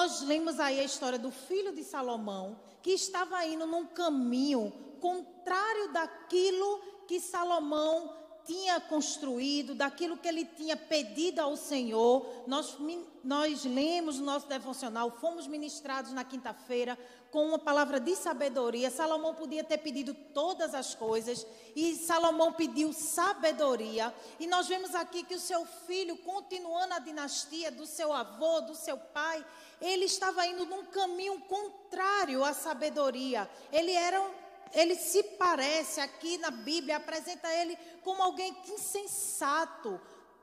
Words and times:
nós 0.00 0.22
lemos 0.22 0.58
aí 0.58 0.80
a 0.80 0.84
história 0.84 1.18
do 1.18 1.30
filho 1.30 1.74
de 1.74 1.84
Salomão, 1.84 2.58
que 2.80 2.92
estava 2.92 3.44
indo 3.44 3.66
num 3.66 3.84
caminho 3.84 4.72
contrário 4.98 5.92
daquilo 5.92 6.80
que 7.06 7.20
Salomão 7.20 8.16
tinha 8.50 8.80
construído, 8.80 9.76
daquilo 9.76 10.16
que 10.16 10.26
ele 10.26 10.44
tinha 10.44 10.76
pedido 10.76 11.38
ao 11.38 11.56
Senhor. 11.56 12.26
Nós, 12.48 12.76
nós 13.22 13.64
lemos 13.64 14.18
no 14.18 14.24
nosso 14.26 14.48
devocional, 14.48 15.08
fomos 15.20 15.46
ministrados 15.46 16.12
na 16.12 16.24
quinta-feira 16.24 16.98
com 17.30 17.46
uma 17.46 17.60
palavra 17.60 18.00
de 18.00 18.16
sabedoria. 18.16 18.90
Salomão 18.90 19.36
podia 19.36 19.62
ter 19.62 19.78
pedido 19.78 20.12
todas 20.34 20.74
as 20.74 20.96
coisas 20.96 21.46
e 21.76 21.94
Salomão 21.94 22.52
pediu 22.52 22.92
sabedoria. 22.92 24.12
E 24.40 24.48
nós 24.48 24.66
vemos 24.66 24.96
aqui 24.96 25.22
que 25.22 25.36
o 25.36 25.40
seu 25.40 25.64
filho, 25.86 26.16
continuando 26.16 26.94
a 26.94 26.98
dinastia 26.98 27.70
do 27.70 27.86
seu 27.86 28.12
avô, 28.12 28.62
do 28.62 28.74
seu 28.74 28.96
pai, 28.96 29.46
ele 29.80 30.06
estava 30.06 30.44
indo 30.44 30.66
num 30.66 30.86
caminho 30.86 31.40
contrário 31.42 32.42
à 32.42 32.52
sabedoria. 32.52 33.48
Ele 33.72 33.92
era 33.92 34.20
um 34.20 34.39
ele 34.72 34.94
se 34.94 35.22
parece 35.22 36.00
aqui 36.00 36.38
na 36.38 36.50
Bíblia, 36.50 36.96
apresenta 36.96 37.52
ele 37.54 37.76
como 38.02 38.22
alguém 38.22 38.56
insensato, 38.68 40.00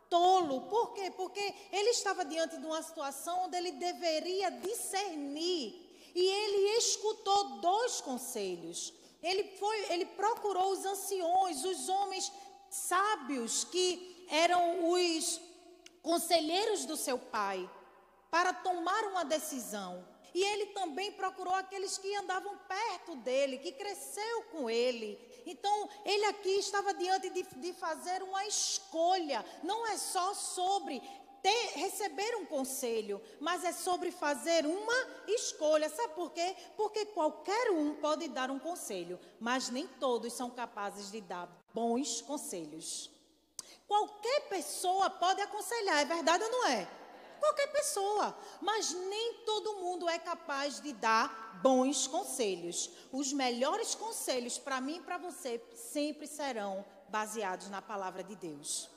tolo. 0.09 0.61
Por 0.61 0.93
quê? 0.93 1.11
Porque 1.11 1.53
ele 1.71 1.89
estava 1.91 2.25
diante 2.25 2.57
de 2.57 2.65
uma 2.65 2.81
situação 2.81 3.45
onde 3.45 3.57
ele 3.57 3.71
deveria 3.73 4.49
discernir. 4.49 5.85
E 6.13 6.21
ele 6.21 6.77
escutou 6.77 7.59
dois 7.59 8.01
conselhos. 8.01 8.93
Ele 9.21 9.43
foi, 9.57 9.91
ele 9.91 10.05
procurou 10.05 10.71
os 10.71 10.85
anciões, 10.85 11.63
os 11.63 11.89
homens 11.89 12.31
sábios 12.69 13.63
que 13.63 14.25
eram 14.29 14.91
os 14.91 15.39
conselheiros 16.01 16.85
do 16.85 16.95
seu 16.95 17.17
pai, 17.17 17.69
para 18.29 18.53
tomar 18.53 19.05
uma 19.05 19.25
decisão. 19.25 20.05
E 20.33 20.43
ele 20.43 20.67
também 20.67 21.11
procurou 21.11 21.53
aqueles 21.53 21.97
que 21.97 22.15
andavam 22.15 22.57
perto 22.67 23.15
dele, 23.17 23.57
que 23.57 23.71
cresceu 23.71 24.43
com 24.51 24.69
ele. 24.69 25.19
Então, 25.45 25.89
ele 26.05 26.25
aqui 26.25 26.49
estava 26.59 26.93
diante 26.93 27.29
de, 27.29 27.43
de 27.43 27.73
fazer 27.73 28.21
uma 28.23 28.45
escolha. 28.45 29.45
Não 29.63 29.87
é 29.87 29.97
só 29.97 30.33
sobre 30.33 31.01
ter, 31.41 31.71
receber 31.75 32.35
um 32.35 32.45
conselho, 32.45 33.21
mas 33.39 33.63
é 33.63 33.71
sobre 33.71 34.11
fazer 34.11 34.65
uma 34.65 35.07
escolha. 35.27 35.89
Sabe 35.89 36.13
por 36.13 36.31
quê? 36.31 36.55
Porque 36.75 37.05
qualquer 37.05 37.71
um 37.71 37.95
pode 37.95 38.27
dar 38.27 38.51
um 38.51 38.59
conselho, 38.59 39.19
mas 39.39 39.69
nem 39.69 39.87
todos 39.87 40.33
são 40.33 40.49
capazes 40.49 41.11
de 41.11 41.21
dar 41.21 41.47
bons 41.73 42.21
conselhos. 42.21 43.09
Qualquer 43.87 44.49
pessoa 44.49 45.09
pode 45.09 45.41
aconselhar, 45.41 46.01
é 46.01 46.05
verdade 46.05 46.43
ou 46.43 46.51
não 46.51 46.67
é? 46.67 46.87
Qualquer 47.39 47.71
pessoa. 47.71 48.37
Mas 48.61 48.93
nem 48.93 49.35
todo 49.45 49.77
mundo 49.77 50.09
é 50.09 50.19
capaz 50.19 50.79
de 50.81 50.93
dar 50.93 51.59
bons 51.61 52.07
conselhos. 52.07 52.89
Os 53.11 53.33
melhores 53.33 53.95
conselhos 53.95 54.57
para 54.57 54.81
mim 54.81 54.97
e 54.97 55.01
para 55.01 55.17
você 55.17 55.61
sempre 55.75 56.27
serão 56.27 56.85
baseados 57.09 57.69
na 57.69 57.81
palavra 57.81 58.23
de 58.23 58.35
Deus. 58.35 58.89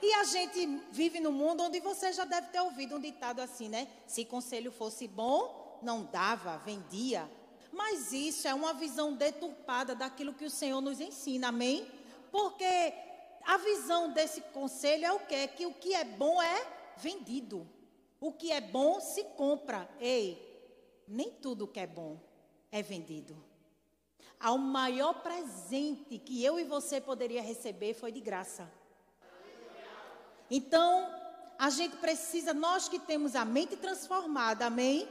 E 0.00 0.12
a 0.14 0.24
gente 0.24 0.66
vive 0.92 1.18
num 1.18 1.32
mundo 1.32 1.64
onde 1.64 1.80
você 1.80 2.12
já 2.12 2.24
deve 2.24 2.48
ter 2.48 2.60
ouvido 2.60 2.96
um 2.96 3.00
ditado 3.00 3.40
assim, 3.40 3.68
né? 3.68 3.88
Se 4.06 4.24
conselho 4.24 4.70
fosse 4.70 5.08
bom, 5.08 5.78
não 5.82 6.04
dava, 6.04 6.58
vendia. 6.58 7.28
Mas 7.72 8.12
isso 8.12 8.46
é 8.46 8.54
uma 8.54 8.72
visão 8.72 9.14
deturpada 9.14 9.94
daquilo 9.94 10.34
que 10.34 10.44
o 10.44 10.50
Senhor 10.50 10.80
nos 10.80 11.00
ensina, 11.00 11.48
amém? 11.48 11.90
Porque 12.30 12.94
a 13.44 13.56
visão 13.56 14.12
desse 14.12 14.40
conselho 14.40 15.06
é 15.06 15.12
o 15.12 15.20
quê? 15.20 15.48
Que 15.48 15.66
o 15.66 15.74
que 15.74 15.94
é 15.94 16.04
bom 16.04 16.40
é 16.40 16.77
vendido. 17.00 17.68
O 18.20 18.32
que 18.32 18.52
é 18.52 18.60
bom 18.60 19.00
se 19.00 19.24
compra. 19.24 19.88
Ei, 20.00 20.48
nem 21.06 21.30
tudo 21.30 21.66
que 21.66 21.80
é 21.80 21.86
bom 21.86 22.20
é 22.70 22.82
vendido. 22.82 23.36
O 24.40 24.58
maior 24.58 25.14
presente 25.22 26.18
que 26.18 26.44
eu 26.44 26.60
e 26.60 26.64
você 26.64 27.00
poderia 27.00 27.42
receber 27.42 27.94
foi 27.94 28.12
de 28.12 28.20
graça. 28.20 28.70
Então, 30.50 31.12
a 31.58 31.70
gente 31.70 31.96
precisa, 31.96 32.54
nós 32.54 32.88
que 32.88 32.98
temos 32.98 33.34
a 33.34 33.44
mente 33.44 33.76
transformada, 33.76 34.66
amém? 34.66 35.08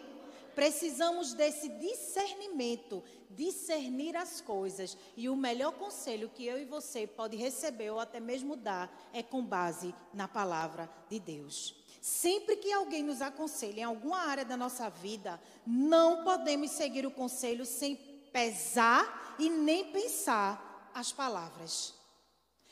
Precisamos 0.58 1.34
desse 1.34 1.70
discernimento, 1.70 3.04
discernir 3.30 4.18
as 4.18 4.42
coisas. 4.42 4.98
E 5.16 5.30
o 5.30 5.36
melhor 5.36 5.74
conselho 5.74 6.32
que 6.34 6.48
eu 6.48 6.60
e 6.60 6.66
você 6.66 7.06
pode 7.06 7.38
receber 7.38 7.92
ou 7.92 8.00
até 8.00 8.20
mesmo 8.20 8.56
dar 8.56 8.92
é 9.14 9.22
com 9.22 9.46
base 9.46 9.94
na 10.12 10.28
palavra 10.28 10.90
de 11.08 11.20
Deus. 11.20 11.76
Sempre 12.02 12.56
que 12.56 12.74
alguém 12.74 13.04
nos 13.04 13.22
aconselha 13.22 13.82
em 13.82 13.84
alguma 13.84 14.18
área 14.18 14.44
da 14.44 14.58
nossa 14.58 14.90
vida, 14.90 15.40
não 15.64 16.24
podemos 16.24 16.72
seguir 16.72 17.06
o 17.06 17.12
conselho 17.12 17.64
sem 17.64 17.96
pesar 18.34 19.36
e 19.38 19.52
nem 19.52 19.92
pensar 19.92 20.90
as 20.92 21.12
palavras. 21.12 21.94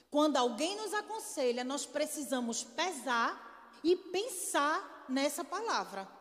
Quando 0.10 0.38
alguém 0.38 0.76
nos 0.76 0.92
aconselha, 0.92 1.64
nós 1.64 1.86
precisamos 1.86 2.64
pesar 2.64 3.78
e 3.84 3.96
pensar 3.96 5.06
nessa 5.08 5.44
palavra. 5.44 6.15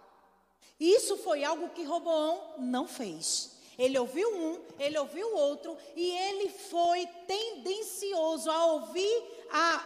Isso 0.79 1.17
foi 1.19 1.45
algo 1.45 1.71
que 1.71 1.85
Roboão 1.85 2.55
não 2.59 2.87
fez. 2.87 3.53
Ele 3.79 3.99
ouviu 3.99 4.29
um, 4.37 4.61
ele 4.79 4.99
ouviu 4.99 5.35
outro 5.35 5.77
e 5.97 6.11
ele 6.11 6.49
foi 6.49 7.07
tendencioso 7.27 8.51
a 8.51 8.67
ouvir 8.67 9.23
a 9.51 9.85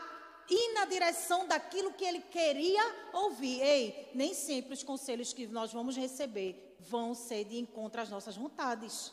ir 0.49 0.75
na 0.75 0.85
direção 0.85 1.47
daquilo 1.47 1.93
que 1.93 2.05
ele 2.05 2.21
queria 2.21 2.83
ouvir. 3.13 3.61
Ei, 3.61 4.11
nem 4.15 4.35
sempre 4.35 4.75
os 4.75 4.83
conselhos 4.83 5.33
que 5.33 5.47
nós 5.47 5.73
vamos 5.73 5.97
receber 5.97 6.77
vão 6.81 7.15
ser 7.15 7.45
de 7.45 7.59
encontro 7.59 8.01
às 8.01 8.11
nossas 8.11 8.37
vontades. 8.37 9.13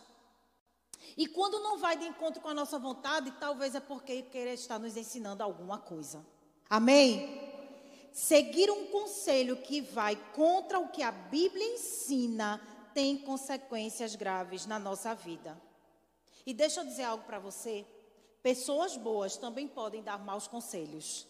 E 1.18 1.28
quando 1.28 1.60
não 1.60 1.78
vai 1.78 1.98
de 1.98 2.06
encontro 2.06 2.42
com 2.42 2.50
a 2.50 2.54
nossa 2.54 2.80
vontade, 2.80 3.32
talvez 3.40 3.76
é 3.76 3.80
porque 3.80 4.24
querer 4.24 4.54
estar 4.54 4.80
nos 4.80 4.98
ensinando 4.98 5.44
alguma 5.44 5.78
coisa. 5.78 6.26
Amém? 6.70 7.45
Seguir 8.16 8.72
um 8.72 8.88
conselho 8.88 9.58
que 9.58 9.82
vai 9.82 10.16
contra 10.32 10.80
o 10.80 10.88
que 10.88 11.04
a 11.04 11.12
Bíblia 11.12 11.74
ensina 11.74 12.62
tem 12.94 13.18
consequências 13.18 14.16
graves 14.16 14.66
na 14.66 14.80
nossa 14.80 15.14
vida. 15.14 15.62
E 16.46 16.54
deixa 16.54 16.80
eu 16.80 16.86
dizer 16.86 17.04
algo 17.04 17.26
para 17.26 17.40
você. 17.40 17.86
Pessoas 18.42 18.96
boas 18.96 19.36
também 19.36 19.68
podem 19.68 20.02
dar 20.02 20.18
maus 20.18 20.48
conselhos. 20.48 21.28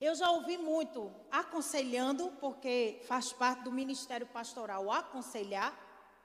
Eu 0.00 0.16
já 0.16 0.28
ouvi 0.28 0.58
muito 0.58 1.14
aconselhando, 1.30 2.32
porque 2.40 3.00
faz 3.06 3.32
parte 3.32 3.62
do 3.62 3.70
ministério 3.70 4.26
pastoral 4.26 4.90
aconselhar, 4.90 5.72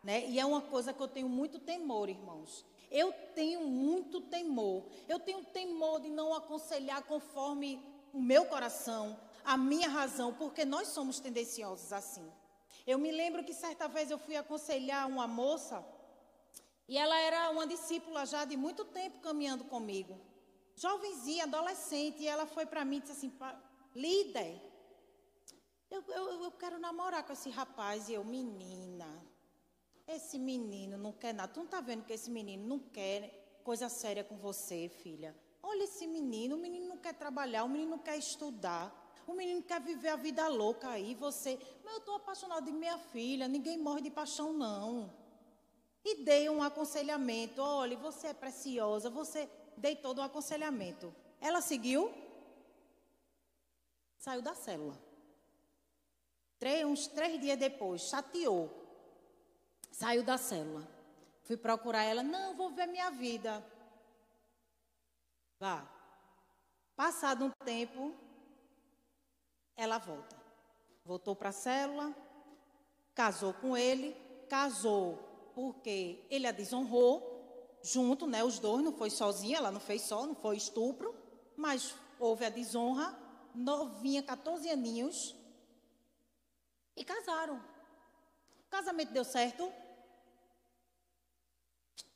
né? 0.03 0.27
E 0.27 0.39
é 0.39 0.45
uma 0.45 0.61
coisa 0.61 0.91
que 0.91 1.03
eu 1.03 1.07
tenho 1.07 1.29
muito 1.29 1.59
temor, 1.59 2.09
irmãos. 2.09 2.65
Eu 2.91 3.11
tenho 3.35 3.61
muito 3.61 4.21
temor. 4.21 4.85
Eu 5.07 5.19
tenho 5.19 5.43
temor 5.45 6.01
de 6.01 6.09
não 6.09 6.33
aconselhar 6.33 7.03
conforme 7.03 7.81
o 8.11 8.21
meu 8.21 8.45
coração, 8.45 9.19
a 9.43 9.55
minha 9.55 9.87
razão, 9.87 10.33
porque 10.33 10.65
nós 10.65 10.87
somos 10.89 11.19
tendenciosos 11.19 11.93
assim. 11.93 12.31
Eu 12.85 12.97
me 12.97 13.11
lembro 13.11 13.43
que 13.43 13.53
certa 13.53 13.87
vez 13.87 14.09
eu 14.09 14.17
fui 14.17 14.35
aconselhar 14.35 15.07
uma 15.07 15.27
moça 15.27 15.85
e 16.87 16.97
ela 16.97 17.15
era 17.19 17.51
uma 17.51 17.67
discípula 17.67 18.25
já 18.25 18.45
de 18.45 18.57
muito 18.57 18.83
tempo 18.83 19.19
caminhando 19.19 19.63
comigo. 19.65 20.19
Jovenzinha, 20.75 21.43
adolescente, 21.43 22.23
e 22.23 22.27
ela 22.27 22.47
foi 22.47 22.65
para 22.65 22.83
mim 22.83 22.97
e 22.97 23.01
disse 23.01 23.11
assim: 23.11 23.31
líder, 23.93 24.59
eu, 25.91 26.03
eu, 26.07 26.43
eu 26.45 26.51
quero 26.51 26.79
namorar 26.79 27.23
com 27.23 27.33
esse 27.33 27.49
rapaz. 27.49 28.09
E 28.09 28.13
eu, 28.13 28.23
menina, 28.23 29.18
esse 30.15 30.37
menino 30.37 30.97
não 30.97 31.11
quer 31.11 31.33
nada. 31.33 31.51
Tu 31.51 31.57
não 31.57 31.65
está 31.65 31.81
vendo 31.81 32.03
que 32.05 32.13
esse 32.13 32.29
menino 32.29 32.67
não 32.67 32.79
quer 32.79 33.61
coisa 33.63 33.89
séria 33.89 34.23
com 34.23 34.35
você, 34.37 34.89
filha? 34.89 35.35
Olha 35.61 35.83
esse 35.83 36.07
menino, 36.07 36.55
o 36.55 36.59
menino 36.59 36.87
não 36.87 36.97
quer 36.97 37.13
trabalhar, 37.13 37.63
o 37.63 37.69
menino 37.69 37.91
não 37.91 37.99
quer 37.99 38.17
estudar. 38.17 38.95
O 39.27 39.33
menino 39.33 39.61
quer 39.61 39.79
viver 39.79 40.09
a 40.09 40.15
vida 40.15 40.47
louca 40.47 40.89
aí, 40.89 41.13
você. 41.13 41.59
Mas 41.83 41.93
eu 41.93 41.99
estou 41.99 42.15
apaixonado 42.15 42.65
de 42.65 42.71
minha 42.71 42.97
filha, 42.97 43.47
ninguém 43.47 43.77
morre 43.77 44.01
de 44.01 44.09
paixão, 44.09 44.51
não. 44.53 45.13
E 46.03 46.23
dei 46.23 46.49
um 46.49 46.63
aconselhamento. 46.63 47.61
Olha, 47.61 47.95
você 47.97 48.27
é 48.27 48.33
preciosa, 48.33 49.09
você. 49.09 49.47
Dei 49.77 49.95
todo 49.95 50.19
um 50.19 50.23
aconselhamento. 50.23 51.13
Ela 51.39 51.61
seguiu? 51.61 52.11
Saiu 54.17 54.41
da 54.41 54.55
célula. 54.55 54.99
Três, 56.57 56.85
uns 56.85 57.07
três 57.07 57.39
dias 57.39 57.57
depois, 57.57 58.01
chateou. 58.01 58.78
Saiu 59.91 60.23
da 60.23 60.37
célula. 60.37 60.87
Fui 61.43 61.57
procurar 61.57 62.03
ela. 62.03 62.23
Não, 62.23 62.55
vou 62.55 62.69
ver 62.69 62.87
minha 62.87 63.09
vida. 63.11 63.65
Vá. 65.59 65.87
Passado 66.95 67.45
um 67.45 67.51
tempo, 67.65 68.13
ela 69.75 69.97
volta. 69.97 70.35
Voltou 71.05 71.35
para 71.35 71.49
a 71.49 71.53
célula, 71.53 72.13
casou 73.15 73.53
com 73.53 73.75
ele, 73.75 74.15
casou 74.47 75.29
porque 75.59 76.25
ele 76.29 76.47
a 76.47 76.51
desonrou, 76.53 77.77
junto, 77.83 78.25
né, 78.25 78.43
os 78.43 78.59
dois, 78.59 78.81
não 78.81 78.93
foi 78.93 79.09
sozinha, 79.09 79.57
ela 79.57 79.71
não 79.71 79.79
fez 79.79 80.03
só, 80.03 80.25
não 80.25 80.33
foi 80.33 80.55
estupro, 80.55 81.13
mas 81.57 81.93
houve 82.17 82.45
a 82.45 82.49
desonra, 82.49 83.13
novinha, 83.53 84.23
14 84.23 84.69
aninhos, 84.69 85.35
E 86.95 87.03
casaram. 87.03 87.63
O 88.69 88.71
casamento 88.71 89.11
deu 89.11 89.23
certo. 89.23 89.73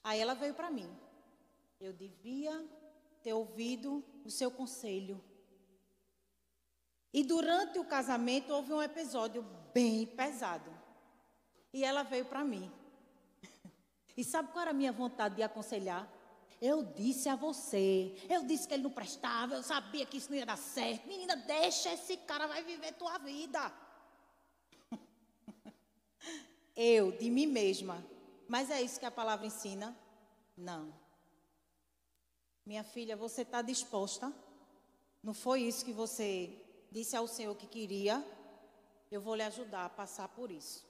Aí 0.03 0.19
ela 0.19 0.35
veio 0.35 0.53
para 0.53 0.69
mim. 0.69 0.87
Eu 1.79 1.91
devia 1.91 2.63
ter 3.23 3.33
ouvido 3.33 4.05
o 4.23 4.29
seu 4.29 4.51
conselho. 4.51 5.19
E 7.11 7.23
durante 7.23 7.79
o 7.79 7.85
casamento 7.85 8.53
houve 8.53 8.71
um 8.71 8.83
episódio 8.83 9.41
bem 9.73 10.05
pesado. 10.05 10.71
E 11.73 11.83
ela 11.83 12.03
veio 12.03 12.25
para 12.25 12.43
mim. 12.43 12.71
E 14.15 14.23
sabe 14.23 14.51
qual 14.51 14.61
era 14.61 14.69
a 14.69 14.75
minha 14.75 14.91
vontade 14.91 15.37
de 15.37 15.41
aconselhar? 15.41 16.07
Eu 16.61 16.83
disse 16.83 17.27
a 17.27 17.35
você, 17.35 18.15
eu 18.29 18.45
disse 18.45 18.67
que 18.67 18.75
ele 18.75 18.83
não 18.83 18.91
prestava, 18.91 19.55
eu 19.55 19.63
sabia 19.63 20.05
que 20.05 20.17
isso 20.17 20.29
não 20.29 20.37
ia 20.37 20.45
dar 20.45 20.55
certo. 20.55 21.07
Menina, 21.07 21.35
deixa 21.35 21.91
esse 21.91 22.15
cara, 22.17 22.45
vai 22.45 22.63
viver 22.63 22.93
tua 22.93 23.17
vida. 23.17 23.73
Eu, 26.75 27.11
de 27.11 27.29
mim 27.29 27.45
mesma. 27.45 28.03
Mas 28.47 28.69
é 28.69 28.81
isso 28.81 28.99
que 28.99 29.05
a 29.05 29.11
palavra 29.11 29.45
ensina? 29.45 29.95
Não. 30.57 30.93
Minha 32.65 32.83
filha, 32.83 33.15
você 33.15 33.41
está 33.41 33.61
disposta? 33.61 34.33
Não 35.21 35.33
foi 35.33 35.61
isso 35.61 35.85
que 35.85 35.93
você 35.93 36.49
disse 36.91 37.15
ao 37.15 37.27
Senhor 37.27 37.55
que 37.55 37.67
queria? 37.67 38.25
Eu 39.11 39.21
vou 39.21 39.35
lhe 39.35 39.43
ajudar 39.43 39.85
a 39.85 39.89
passar 39.89 40.27
por 40.29 40.51
isso. 40.51 40.85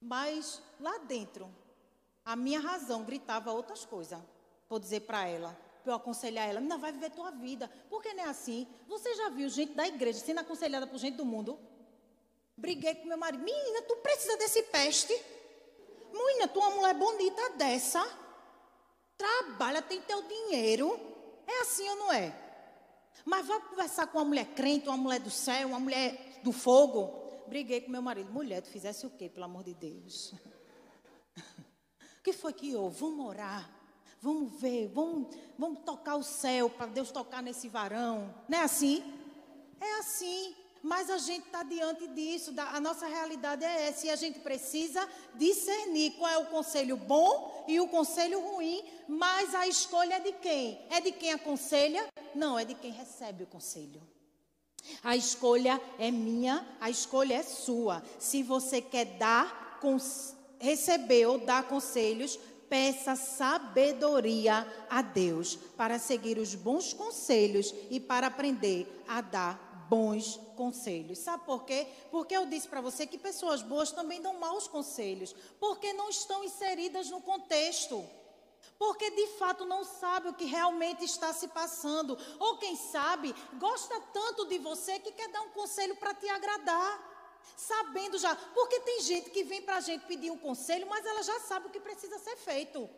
Mas 0.00 0.60
lá 0.80 0.98
dentro, 0.98 1.48
a 2.24 2.34
minha 2.36 2.60
razão 2.60 3.04
gritava 3.04 3.52
outras 3.52 3.84
coisas. 3.84 4.20
Vou 4.68 4.78
dizer 4.78 5.00
para 5.00 5.26
ela, 5.26 5.56
para 5.82 5.92
eu 5.92 5.96
aconselhar 5.96 6.48
ela, 6.48 6.60
não 6.60 6.78
vai 6.78 6.92
viver 6.92 7.10
tua 7.10 7.30
vida. 7.30 7.70
Porque 7.88 8.12
não 8.14 8.24
é 8.24 8.28
assim. 8.28 8.66
Você 8.88 9.14
já 9.14 9.28
viu 9.28 9.48
gente 9.48 9.74
da 9.74 9.86
igreja 9.86 10.20
sendo 10.20 10.40
aconselhada 10.40 10.86
por 10.86 10.98
gente 10.98 11.16
do 11.16 11.24
mundo? 11.24 11.58
Briguei 12.56 12.94
com 12.94 13.06
meu 13.06 13.18
marido. 13.18 13.42
Menina, 13.42 13.82
tu 13.82 13.96
precisa 13.96 14.36
desse 14.36 14.62
peste? 14.64 15.12
Menina, 16.12 16.48
tu 16.48 16.60
é 16.60 16.66
uma 16.66 16.76
mulher 16.76 16.94
bonita 16.94 17.50
dessa 17.50 18.22
trabalha, 19.16 19.80
tem 19.82 20.00
teu 20.02 20.22
dinheiro. 20.22 20.98
É 21.46 21.60
assim 21.62 21.88
ou 21.88 21.96
não 21.96 22.12
é? 22.12 22.38
Mas 23.24 23.46
vai 23.46 23.60
conversar 23.60 24.06
com 24.08 24.18
uma 24.18 24.24
mulher 24.24 24.46
crente, 24.46 24.88
uma 24.88 24.96
mulher 24.96 25.20
do 25.20 25.30
céu, 25.30 25.68
uma 25.68 25.80
mulher 25.80 26.40
do 26.42 26.52
fogo. 26.52 27.22
Briguei 27.46 27.80
com 27.80 27.90
meu 27.90 28.02
marido. 28.02 28.32
Mulher, 28.32 28.62
tu 28.62 28.68
fizesse 28.68 29.06
o 29.06 29.10
quê, 29.10 29.28
pelo 29.28 29.44
amor 29.44 29.62
de 29.62 29.74
Deus? 29.74 30.32
O 32.18 32.22
que 32.24 32.32
foi 32.32 32.52
que 32.52 32.74
houve? 32.74 32.98
Vamos 32.98 33.26
orar. 33.26 33.70
Vamos 34.20 34.60
ver, 34.60 34.88
vamos, 34.88 35.36
vamos 35.58 35.80
tocar 35.84 36.14
o 36.14 36.22
céu 36.22 36.70
para 36.70 36.86
Deus 36.86 37.10
tocar 37.10 37.42
nesse 37.42 37.68
varão. 37.68 38.32
Não 38.48 38.58
é 38.58 38.62
assim? 38.62 39.02
É 39.80 39.98
assim. 39.98 40.54
Mas 40.82 41.08
a 41.08 41.18
gente 41.18 41.46
está 41.46 41.62
diante 41.62 42.08
disso, 42.08 42.52
a 42.56 42.80
nossa 42.80 43.06
realidade 43.06 43.64
é 43.64 43.88
essa, 43.88 44.06
e 44.06 44.10
a 44.10 44.16
gente 44.16 44.40
precisa 44.40 45.08
discernir 45.34 46.12
qual 46.12 46.28
é 46.28 46.38
o 46.38 46.46
conselho 46.46 46.96
bom 46.96 47.64
e 47.68 47.78
o 47.78 47.86
conselho 47.86 48.40
ruim, 48.40 48.82
mas 49.06 49.54
a 49.54 49.68
escolha 49.68 50.14
é 50.14 50.20
de 50.20 50.32
quem? 50.32 50.84
É 50.90 51.00
de 51.00 51.12
quem 51.12 51.32
aconselha? 51.32 52.08
Não, 52.34 52.58
é 52.58 52.64
de 52.64 52.74
quem 52.74 52.90
recebe 52.90 53.44
o 53.44 53.46
conselho. 53.46 54.02
A 55.04 55.16
escolha 55.16 55.80
é 56.00 56.10
minha, 56.10 56.66
a 56.80 56.90
escolha 56.90 57.34
é 57.34 57.42
sua. 57.44 58.02
Se 58.18 58.42
você 58.42 58.80
quer 58.80 59.04
dar, 59.04 59.78
receber 60.58 61.26
ou 61.26 61.38
dar 61.38 61.68
conselhos, 61.68 62.36
peça 62.68 63.14
sabedoria 63.14 64.66
a 64.90 65.00
Deus 65.00 65.56
para 65.76 65.98
seguir 65.98 66.38
os 66.38 66.54
bons 66.56 66.92
conselhos 66.92 67.72
e 67.90 68.00
para 68.00 68.26
aprender 68.26 69.04
a 69.06 69.20
dar 69.20 69.71
bons 69.92 70.40
conselhos. 70.56 71.18
Sabe 71.18 71.44
por 71.44 71.64
quê? 71.64 71.86
Porque 72.10 72.34
eu 72.34 72.46
disse 72.46 72.66
para 72.66 72.80
você 72.80 73.06
que 73.06 73.18
pessoas 73.18 73.60
boas 73.60 73.92
também 73.92 74.22
dão 74.22 74.38
maus 74.38 74.66
conselhos, 74.66 75.34
porque 75.60 75.92
não 75.92 76.08
estão 76.08 76.42
inseridas 76.42 77.10
no 77.10 77.20
contexto. 77.20 78.02
Porque 78.78 79.10
de 79.10 79.26
fato 79.38 79.66
não 79.66 79.84
sabe 79.84 80.30
o 80.30 80.34
que 80.34 80.46
realmente 80.46 81.04
está 81.04 81.30
se 81.34 81.46
passando. 81.48 82.16
Ou 82.38 82.56
quem 82.56 82.74
sabe, 82.74 83.34
gosta 83.58 84.00
tanto 84.14 84.46
de 84.46 84.58
você 84.58 84.98
que 84.98 85.12
quer 85.12 85.28
dar 85.28 85.42
um 85.42 85.50
conselho 85.50 85.94
para 85.96 86.14
te 86.14 86.28
agradar 86.28 87.10
sabendo 87.54 88.16
já. 88.16 88.34
Porque 88.34 88.80
tem 88.80 89.02
gente 89.02 89.28
que 89.28 89.44
vem 89.44 89.60
para 89.60 89.76
a 89.76 89.80
gente 89.80 90.06
pedir 90.06 90.30
um 90.30 90.38
conselho, 90.38 90.86
mas 90.88 91.04
ela 91.04 91.22
já 91.22 91.38
sabe 91.40 91.66
o 91.66 91.70
que 91.70 91.80
precisa 91.80 92.18
ser 92.18 92.36
feito. 92.36 92.88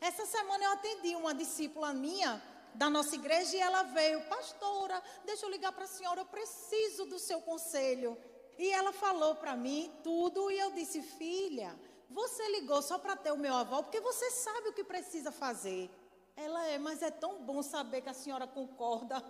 Essa 0.00 0.26
semana 0.26 0.64
eu 0.64 0.72
atendi 0.72 1.14
uma 1.14 1.34
discípula 1.34 1.92
minha 1.92 2.42
da 2.74 2.88
nossa 2.88 3.14
igreja 3.14 3.56
e 3.56 3.60
ela 3.60 3.82
veio, 3.84 4.22
pastora, 4.28 5.02
deixa 5.24 5.46
eu 5.46 5.50
ligar 5.50 5.72
para 5.72 5.84
a 5.84 5.88
senhora, 5.88 6.20
eu 6.20 6.26
preciso 6.26 7.06
do 7.06 7.18
seu 7.18 7.40
conselho. 7.40 8.16
E 8.58 8.70
ela 8.70 8.92
falou 8.92 9.36
para 9.36 9.56
mim 9.56 9.92
tudo 10.02 10.50
e 10.50 10.58
eu 10.58 10.70
disse, 10.72 11.02
filha, 11.02 11.78
você 12.08 12.46
ligou 12.48 12.82
só 12.82 12.98
para 12.98 13.16
ter 13.16 13.32
o 13.32 13.38
meu 13.38 13.54
avó 13.54 13.82
porque 13.82 14.00
você 14.00 14.30
sabe 14.30 14.68
o 14.68 14.72
que 14.72 14.84
precisa 14.84 15.30
fazer. 15.30 15.90
Ela 16.36 16.66
é, 16.66 16.78
mas 16.78 17.02
é 17.02 17.10
tão 17.10 17.42
bom 17.42 17.62
saber 17.62 18.02
que 18.02 18.08
a 18.08 18.14
senhora 18.14 18.46
concorda. 18.46 19.22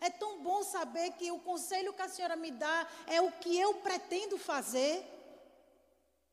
É 0.00 0.10
tão 0.10 0.42
bom 0.42 0.62
saber 0.62 1.12
que 1.12 1.30
o 1.30 1.40
conselho 1.40 1.92
que 1.92 2.02
a 2.02 2.08
senhora 2.08 2.36
me 2.36 2.50
dá 2.50 2.86
é 3.06 3.20
o 3.20 3.30
que 3.32 3.56
eu 3.58 3.74
pretendo 3.74 4.38
fazer. 4.38 5.04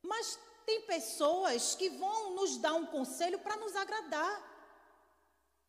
Mas 0.01 0.39
tem 0.65 0.81
pessoas 0.81 1.75
que 1.75 1.89
vão 1.89 2.31
nos 2.35 2.57
dar 2.57 2.73
um 2.73 2.85
conselho 2.85 3.39
para 3.39 3.57
nos 3.57 3.75
agradar 3.75 4.54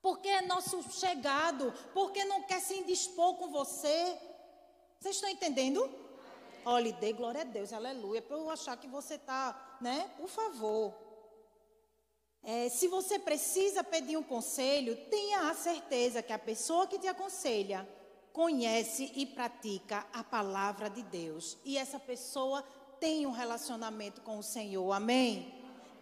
porque 0.07 0.29
é 0.29 0.41
nosso 0.43 0.81
chegado, 0.93 1.75
porque 1.93 2.25
não 2.27 2.41
quer 2.45 2.61
se 2.61 2.75
indispor 2.77 3.35
com 3.35 3.51
você. 3.51 4.17
Vocês 5.01 5.17
estão 5.17 5.29
entendendo? 5.29 5.93
Olha, 6.65 6.93
dê 6.93 7.13
glória 7.13 7.41
a 7.41 7.45
Deus, 7.45 7.73
aleluia, 7.73 8.23
para 8.23 8.37
eu 8.37 8.49
achar 8.49 8.77
que 8.77 8.87
você 8.87 9.15
está, 9.15 9.77
né? 9.81 10.09
Por 10.17 10.29
favor. 10.29 10.95
É, 12.41 12.69
se 12.69 12.87
você 12.87 13.19
precisa 13.19 13.83
pedir 13.83 14.17
um 14.17 14.23
conselho, 14.23 14.95
tenha 15.11 15.51
a 15.51 15.55
certeza 15.55 16.23
que 16.23 16.33
a 16.33 16.39
pessoa 16.39 16.87
que 16.87 17.01
te 17.01 17.09
aconselha 17.09 17.85
conhece 18.33 19.11
e 19.17 19.27
pratica 19.27 20.07
a 20.13 20.23
palavra 20.23 20.89
de 20.89 21.03
Deus. 21.03 21.59
E 21.65 21.77
essa 21.77 21.99
pessoa 21.99 22.63
tem 23.01 23.27
um 23.27 23.33
relacionamento 23.33 24.21
com 24.21 24.39
o 24.39 24.43
Senhor, 24.45 24.93
amém? 24.93 25.53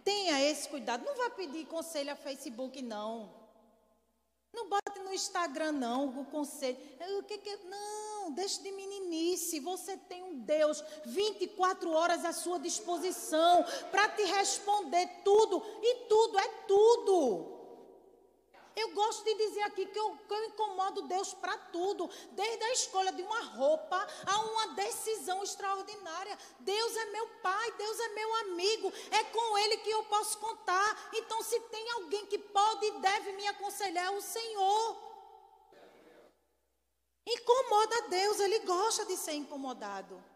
Tenha 0.03 0.39
esse 0.43 0.69
cuidado. 0.69 1.03
Não 1.03 1.15
vá 1.15 1.31
pedir 1.31 1.65
conselho 1.65 2.11
a 2.11 2.15
Facebook, 2.15 2.83
não. 2.83 3.44
Não 4.55 4.69
bote 4.69 4.99
no 5.03 5.13
Instagram, 5.13 5.73
não, 5.73 6.21
o 6.21 6.25
conselho. 6.25 6.77
O 7.19 7.23
que 7.23 7.37
que, 7.37 7.57
não, 7.65 8.31
deixe 8.31 8.61
de 8.63 8.71
meninice. 8.71 9.59
Você 9.59 9.97
tem 9.97 10.23
um 10.23 10.39
Deus 10.39 10.81
24 11.05 11.91
horas 11.91 12.23
à 12.23 12.31
sua 12.31 12.57
disposição 12.57 13.65
para 13.91 14.07
te 14.09 14.23
responder 14.23 15.07
tudo. 15.23 15.61
E 15.81 16.07
tudo 16.07 16.39
é 16.39 16.47
tudo. 16.67 17.54
Eu 18.75 18.91
gosto 18.91 19.23
de 19.23 19.33
dizer 19.35 19.61
aqui 19.61 19.85
que 19.85 19.97
eu, 19.97 20.17
que 20.17 20.33
eu 20.33 20.45
incomodo 20.45 21.03
Deus 21.03 21.33
para 21.33 21.57
tudo, 21.57 22.09
desde 22.31 22.63
a 22.63 22.73
escolha 22.73 23.11
de 23.13 23.21
uma 23.21 23.41
roupa 23.41 24.07
a 24.25 24.39
uma 24.41 24.67
decisão 24.75 25.41
extraordinária. 25.41 26.37
Deus 26.59 26.97
é 26.97 27.05
meu 27.05 27.27
pai, 27.41 27.71
Deus 27.77 27.99
é 27.99 28.07
meu 28.09 28.35
amigo, 28.35 28.93
é 29.11 29.23
com 29.23 29.57
Ele 29.59 29.77
que 29.77 29.89
eu 29.89 30.03
posso 30.05 30.37
contar. 30.39 31.09
Então, 31.13 31.41
se 31.41 31.57
tem 31.61 31.91
alguém 31.91 32.25
que 32.25 32.37
pode 32.37 32.85
e 32.85 32.99
deve 32.99 33.31
me 33.33 33.47
aconselhar, 33.47 34.07
é 34.07 34.11
o 34.11 34.21
Senhor. 34.21 34.97
Incomoda 37.25 38.01
Deus, 38.09 38.39
Ele 38.41 38.59
gosta 38.59 39.05
de 39.05 39.15
ser 39.15 39.33
incomodado. 39.33 40.34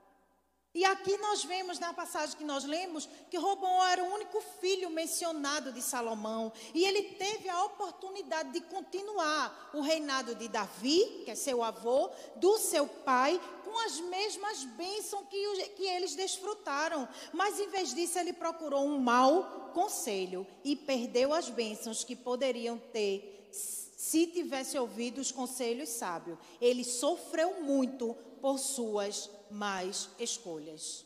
E 0.72 0.86
aqui 0.86 1.18
nós 1.18 1.44
vemos 1.44 1.80
na 1.80 1.92
passagem 1.94 2.38
que 2.38 2.44
nós 2.44 2.64
lemos 2.64 3.10
que 3.32 3.38
Robão 3.38 3.84
era 3.86 4.04
o 4.04 4.14
único 4.14 4.40
filho 4.62 4.92
mencionado 4.92 5.72
de 5.72 5.82
Salomão. 5.82 6.54
E 6.76 6.86
ele 6.86 7.02
teve 7.16 7.50
a 7.50 7.64
oportunidade 7.64 8.52
de 8.52 8.62
continuar 8.62 9.72
o 9.74 9.82
reinado 9.82 10.36
de 10.36 10.48
Davi, 10.48 11.24
que 11.26 11.32
é 11.32 11.36
seu 11.36 11.64
avô, 11.64 12.12
do 12.36 12.60
seu 12.60 12.86
pai, 12.86 13.42
com 13.64 13.80
as 13.80 14.00
mesmas 14.00 14.64
bênçãos 14.64 15.26
que, 15.28 15.70
que 15.70 15.86
eles 15.86 16.14
desfrutaram. 16.14 17.10
Mas 17.34 17.60
em 17.60 17.70
vez 17.70 17.92
disso, 17.96 18.20
ele 18.20 18.34
procurou 18.34 18.86
um 18.86 19.00
mau 19.00 19.72
conselho 19.74 20.46
e 20.64 20.76
perdeu 20.76 21.34
as 21.34 21.50
bênçãos 21.50 22.04
que 22.04 22.16
poderiam 22.16 22.78
ter 22.78 23.50
se 23.52 24.28
tivesse 24.28 24.78
ouvido 24.78 25.20
os 25.20 25.32
conselhos 25.32 25.90
sábios. 25.90 26.38
Ele 26.62 26.84
sofreu 26.84 27.62
muito 27.62 28.16
por 28.40 28.58
suas 28.58 29.30
mais 29.50 30.10
escolhas. 30.20 31.06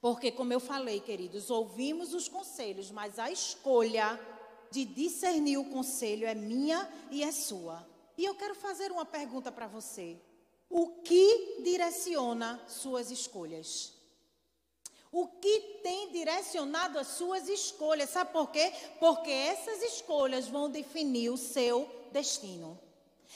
Porque, 0.00 0.30
como 0.30 0.52
eu 0.52 0.60
falei, 0.60 1.00
queridos, 1.00 1.50
ouvimos 1.50 2.14
os 2.14 2.28
conselhos, 2.28 2.90
mas 2.90 3.18
a 3.18 3.30
escolha 3.30 4.18
de 4.70 4.84
discernir 4.84 5.58
o 5.58 5.70
conselho 5.70 6.26
é 6.26 6.34
minha 6.34 6.88
e 7.10 7.22
é 7.22 7.32
sua. 7.32 7.86
E 8.16 8.24
eu 8.24 8.34
quero 8.34 8.54
fazer 8.54 8.90
uma 8.90 9.04
pergunta 9.04 9.50
para 9.50 9.66
você. 9.66 10.16
O 10.68 10.88
que 11.02 11.60
direciona 11.62 12.60
suas 12.66 13.10
escolhas? 13.10 13.92
O 15.12 15.28
que 15.28 15.80
tem 15.82 16.10
direcionado 16.10 16.98
as 16.98 17.06
suas 17.08 17.48
escolhas? 17.48 18.10
Sabe 18.10 18.32
por 18.32 18.50
quê? 18.50 18.72
Porque 18.98 19.30
essas 19.30 19.82
escolhas 19.82 20.48
vão 20.48 20.68
definir 20.68 21.30
o 21.30 21.36
seu 21.36 21.88
destino. 22.12 22.78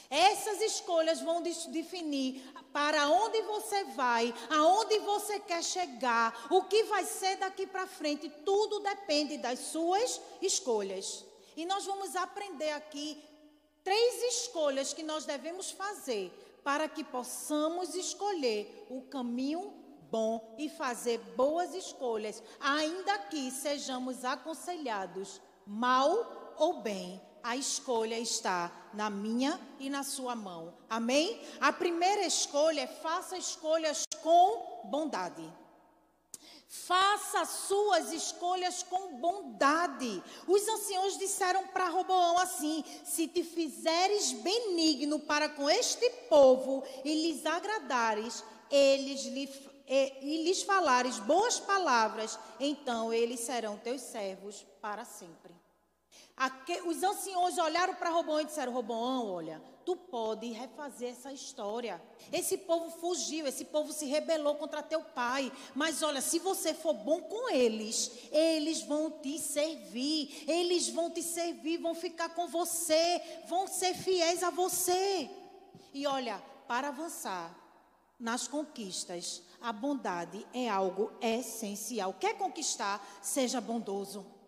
Essas 0.08 0.60
escolhas 0.60 1.20
vão 1.20 1.42
definir 1.42 2.42
para 2.72 3.08
onde 3.08 3.42
você 3.42 3.84
vai, 3.84 4.34
aonde 4.50 4.98
você 5.00 5.38
quer 5.40 5.62
chegar, 5.62 6.48
o 6.50 6.64
que 6.64 6.84
vai 6.84 7.04
ser 7.04 7.36
daqui 7.36 7.66
para 7.66 7.86
frente. 7.86 8.28
Tudo 8.44 8.80
depende 8.80 9.38
das 9.38 9.58
suas 9.58 10.20
escolhas. 10.42 11.24
E 11.56 11.64
nós 11.64 11.84
vamos 11.84 12.16
aprender 12.16 12.72
aqui 12.72 13.22
três 13.84 14.22
escolhas 14.34 14.92
que 14.92 15.02
nós 15.02 15.24
devemos 15.24 15.70
fazer 15.70 16.32
para 16.62 16.88
que 16.88 17.02
possamos 17.02 17.94
escolher 17.94 18.86
o 18.90 19.02
caminho 19.02 19.72
bom 20.10 20.54
e 20.58 20.68
fazer 20.68 21.18
boas 21.36 21.74
escolhas, 21.74 22.42
ainda 22.58 23.18
que 23.18 23.50
sejamos 23.50 24.24
aconselhados 24.24 25.40
mal 25.66 26.54
ou 26.58 26.82
bem. 26.82 27.20
A 27.42 27.56
escolha 27.56 28.18
está 28.18 28.70
na 28.92 29.08
minha 29.08 29.60
e 29.78 29.88
na 29.88 30.02
sua 30.02 30.34
mão. 30.34 30.74
Amém? 30.88 31.40
A 31.60 31.72
primeira 31.72 32.26
escolha 32.26 32.82
é 32.82 32.86
faça 32.86 33.36
escolhas 33.36 34.04
com 34.22 34.82
bondade. 34.84 35.50
Faça 36.68 37.44
suas 37.44 38.12
escolhas 38.12 38.84
com 38.84 39.16
bondade. 39.16 40.22
Os 40.46 40.68
anciãos 40.68 41.18
disseram 41.18 41.66
para 41.66 41.88
Roboão 41.88 42.38
assim: 42.38 42.84
Se 43.04 43.26
te 43.26 43.42
fizeres 43.42 44.30
benigno 44.32 45.18
para 45.18 45.48
com 45.48 45.68
este 45.68 46.08
povo 46.28 46.84
e 47.04 47.12
lhes 47.12 47.44
agradares, 47.44 48.44
eles 48.70 49.24
lhe, 49.24 49.50
e, 49.88 50.12
e 50.22 50.44
lhes 50.44 50.62
falares 50.62 51.18
boas 51.18 51.58
palavras, 51.58 52.38
então 52.60 53.12
eles 53.12 53.40
serão 53.40 53.76
teus 53.76 54.02
servos 54.02 54.64
para 54.80 55.04
sempre. 55.04 55.59
Os 56.86 57.02
anciões 57.02 57.58
olharam 57.58 57.94
para 57.94 58.08
Roboão 58.08 58.40
e 58.40 58.46
disseram: 58.46 58.72
Roboão, 58.72 59.30
olha, 59.30 59.62
tu 59.84 59.94
pode 59.94 60.50
refazer 60.52 61.10
essa 61.10 61.30
história. 61.30 62.00
Esse 62.32 62.56
povo 62.56 62.90
fugiu, 62.90 63.46
esse 63.46 63.66
povo 63.66 63.92
se 63.92 64.06
rebelou 64.06 64.54
contra 64.54 64.82
teu 64.82 65.02
pai. 65.02 65.52
Mas 65.74 66.02
olha, 66.02 66.22
se 66.22 66.38
você 66.38 66.72
for 66.72 66.94
bom 66.94 67.20
com 67.20 67.50
eles, 67.50 68.10
eles 68.32 68.80
vão 68.80 69.10
te 69.10 69.38
servir. 69.38 70.44
Eles 70.48 70.88
vão 70.88 71.10
te 71.10 71.22
servir, 71.22 71.76
vão 71.76 71.94
ficar 71.94 72.30
com 72.30 72.48
você, 72.48 73.20
vão 73.46 73.66
ser 73.66 73.92
fiéis 73.94 74.42
a 74.42 74.48
você. 74.48 75.28
E 75.92 76.06
olha, 76.06 76.42
para 76.66 76.88
avançar 76.88 77.54
nas 78.18 78.48
conquistas, 78.48 79.42
a 79.60 79.74
bondade 79.74 80.46
é 80.54 80.70
algo 80.70 81.12
essencial. 81.20 82.14
Quer 82.14 82.38
conquistar? 82.38 83.06
Seja 83.20 83.60
bondoso. 83.60 84.39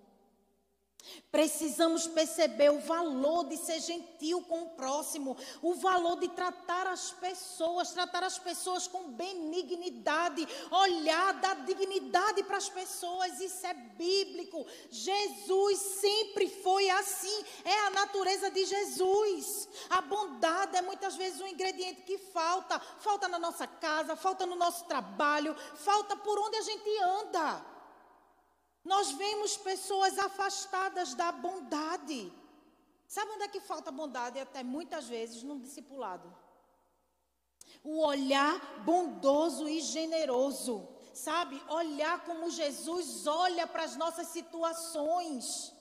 Precisamos 1.31 2.07
perceber 2.07 2.71
o 2.71 2.81
valor 2.81 3.49
de 3.49 3.57
ser 3.57 3.81
gentil 3.81 4.43
com 4.43 4.63
o 4.63 4.71
próximo, 4.71 5.37
o 5.63 5.75
valor 5.75 6.21
de 6.21 6.29
tratar 6.29 6.87
as 6.87 7.11
pessoas, 7.11 7.93
tratar 7.93 8.23
as 8.23 8.39
pessoas 8.39 8.87
com 8.87 9.11
benignidade, 9.11 10.47
olhar, 10.71 11.33
dar 11.35 11.57
dignidade 11.65 12.43
para 12.45 12.59
as 12.59 12.69
pessoas, 12.69 13.41
isso 13.41 13.67
é 13.67 13.75
bíblico. 13.75 14.67
Jesus 14.91 15.79
sempre 15.79 16.49
foi 16.49 16.89
assim, 16.91 17.45
é 17.65 17.87
a 17.87 17.91
natureza 17.91 18.51
de 18.51 18.65
Jesus. 18.65 19.69
A 19.91 20.03
bondade 20.03 20.77
é 20.77 20.83
muitas 20.83 21.17
vezes 21.17 21.41
um 21.41 21.47
ingrediente 21.47 22.03
que 22.03 22.19
falta, 22.19 22.79
falta 22.79 23.27
na 23.27 23.39
nossa 23.39 23.67
casa, 23.67 24.17
falta 24.17 24.45
no 24.45 24.55
nosso 24.55 24.85
trabalho, 24.85 25.57
falta 25.77 26.17
por 26.17 26.39
onde 26.39 26.57
a 26.57 26.63
gente 26.63 26.99
anda. 26.99 27.72
Nós 28.85 29.13
vemos 29.13 29.57
pessoas 29.57 30.19
afastadas 30.19 31.15
da 31.15 31.31
bondade. 31.31 32.33
Sabe 33.07 33.31
onde 33.33 33.45
é 33.45 33.49
que 33.49 33.61
falta 33.61 33.93
bondade? 33.93 34.41
Até 34.41 34.63
muitas 34.63 35.07
vezes 35.07 35.43
no 35.43 35.61
discipulado. 35.61 36.35
O 37.85 38.01
olhar 38.05 38.83
bondoso 38.85 39.69
e 39.69 39.81
generoso. 39.81 40.89
Sabe? 41.15 41.63
Olhar 41.69 42.25
como 42.25 42.51
Jesus 42.51 43.27
olha 43.27 43.67
para 43.67 43.85
as 43.85 43.97
nossas 43.97 44.29
situações. 44.29 45.73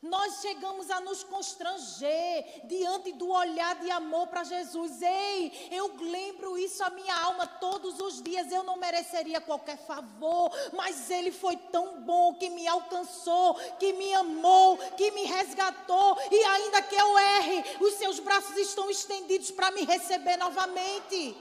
Nós 0.00 0.40
chegamos 0.40 0.90
a 0.90 1.00
nos 1.00 1.22
constranger 1.22 2.66
diante 2.66 3.12
do 3.12 3.28
olhar 3.28 3.76
de 3.80 3.90
amor 3.90 4.28
para 4.28 4.44
Jesus. 4.44 5.02
Ei, 5.02 5.68
eu 5.70 5.96
lembro 5.96 6.51
isso 6.72 6.82
a 6.82 6.90
minha 6.90 7.14
alma 7.14 7.46
todos 7.46 8.00
os 8.00 8.22
dias. 8.22 8.50
Eu 8.50 8.64
não 8.64 8.76
mereceria 8.76 9.40
qualquer 9.40 9.76
favor, 9.86 10.50
mas 10.72 11.10
Ele 11.10 11.30
foi 11.30 11.56
tão 11.56 12.00
bom 12.00 12.34
que 12.34 12.48
me 12.48 12.66
alcançou, 12.66 13.54
que 13.78 13.92
me 13.92 14.12
amou, 14.14 14.78
que 14.96 15.10
me 15.10 15.24
resgatou. 15.24 16.16
E 16.30 16.44
ainda 16.44 16.82
que 16.82 16.94
eu 16.94 17.18
erre, 17.18 17.64
os 17.80 17.94
seus 17.94 18.18
braços 18.18 18.56
estão 18.56 18.90
estendidos 18.90 19.50
para 19.50 19.70
me 19.70 19.84
receber 19.84 20.38
novamente. 20.38 21.36